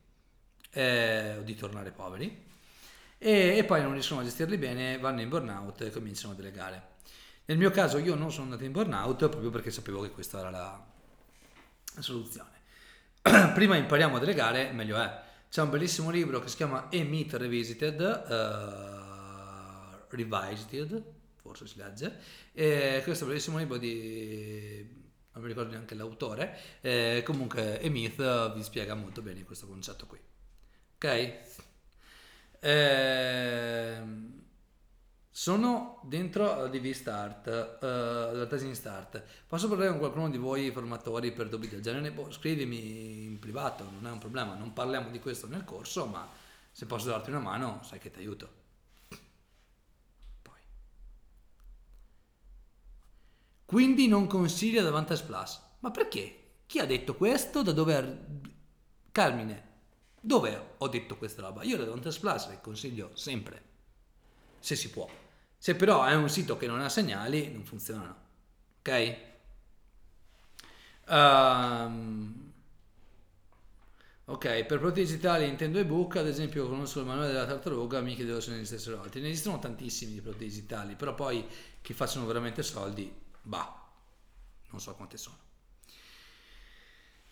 [0.71, 2.43] eh, o di tornare poveri
[3.19, 6.93] e, e poi non riescono a gestirli bene, vanno in burnout e cominciano a delegare.
[7.45, 10.49] Nel mio caso io non sono andato in burnout proprio perché sapevo che questa era
[10.49, 10.83] la,
[11.99, 12.63] soluzione.
[13.53, 15.23] Prima impariamo a delegare, meglio è.
[15.55, 21.05] C'è un bellissimo libro che si chiama E-Meet Revisited, uh, Revisited,
[21.37, 22.19] forse si legge,
[22.53, 24.85] e questo bellissimo libro di
[25.31, 30.19] non mi ricordo neanche l'autore, eh, comunque E-Myth vi spiega molto bene questo concetto qui.
[30.97, 31.35] Ok?
[32.59, 34.03] Eh,
[35.37, 37.47] sono dentro la DV Start,
[37.81, 39.21] uh, la tesi Start.
[39.49, 42.13] Posso parlare con qualcuno di voi formatori per dubbi del genere?
[42.13, 44.55] Boh, scrivimi in privato, non è un problema.
[44.55, 46.31] Non parliamo di questo nel corso, ma
[46.71, 48.49] se posso darti una mano, sai che ti aiuto.
[50.41, 50.61] Poi.
[53.65, 55.61] Quindi non consiglia Davantage Plus.
[55.81, 56.61] Ma perché?
[56.65, 57.65] Chi ha detto questo?
[57.65, 58.43] Da dove...
[59.11, 59.69] Carmine,
[60.21, 61.65] dove ho detto questa roba?
[61.65, 63.63] Io da Davantage Plus le consiglio sempre
[64.61, 65.07] se si può.
[65.65, 68.15] Se però è un sito che non ha segnali, non funzionano.
[68.81, 69.17] Ok?
[71.09, 72.53] Um,
[74.27, 78.41] ok, per prodotti digitali intendo ebook, ad esempio conosco il manuale della tartaruga, mi chiedevo
[78.41, 79.23] se ne esistessero altri.
[79.23, 81.47] Ne esistono tantissimi di prodotti digitali, però poi
[81.81, 83.11] che facciano veramente soldi,
[83.41, 83.89] bah,
[84.69, 85.39] non so quante sono.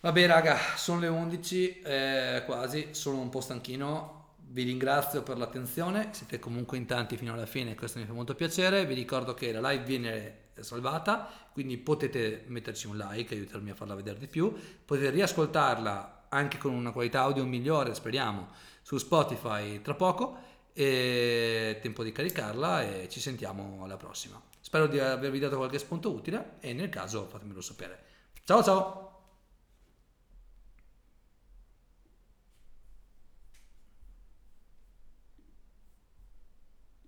[0.00, 4.21] Vabbè raga, sono le 11 eh, quasi, sono un po' stanchino,
[4.52, 8.34] vi ringrazio per l'attenzione, siete comunque in tanti fino alla fine, questo mi fa molto
[8.34, 13.74] piacere, vi ricordo che la live viene salvata, quindi potete metterci un like, aiutarmi a
[13.74, 14.54] farla vedere di più,
[14.84, 18.48] potete riascoltarla anche con una qualità audio migliore, speriamo,
[18.82, 24.40] su Spotify tra poco, e tempo di caricarla e ci sentiamo alla prossima.
[24.60, 28.04] Spero di avervi dato qualche spunto utile e nel caso fatemelo sapere.
[28.44, 29.11] Ciao ciao!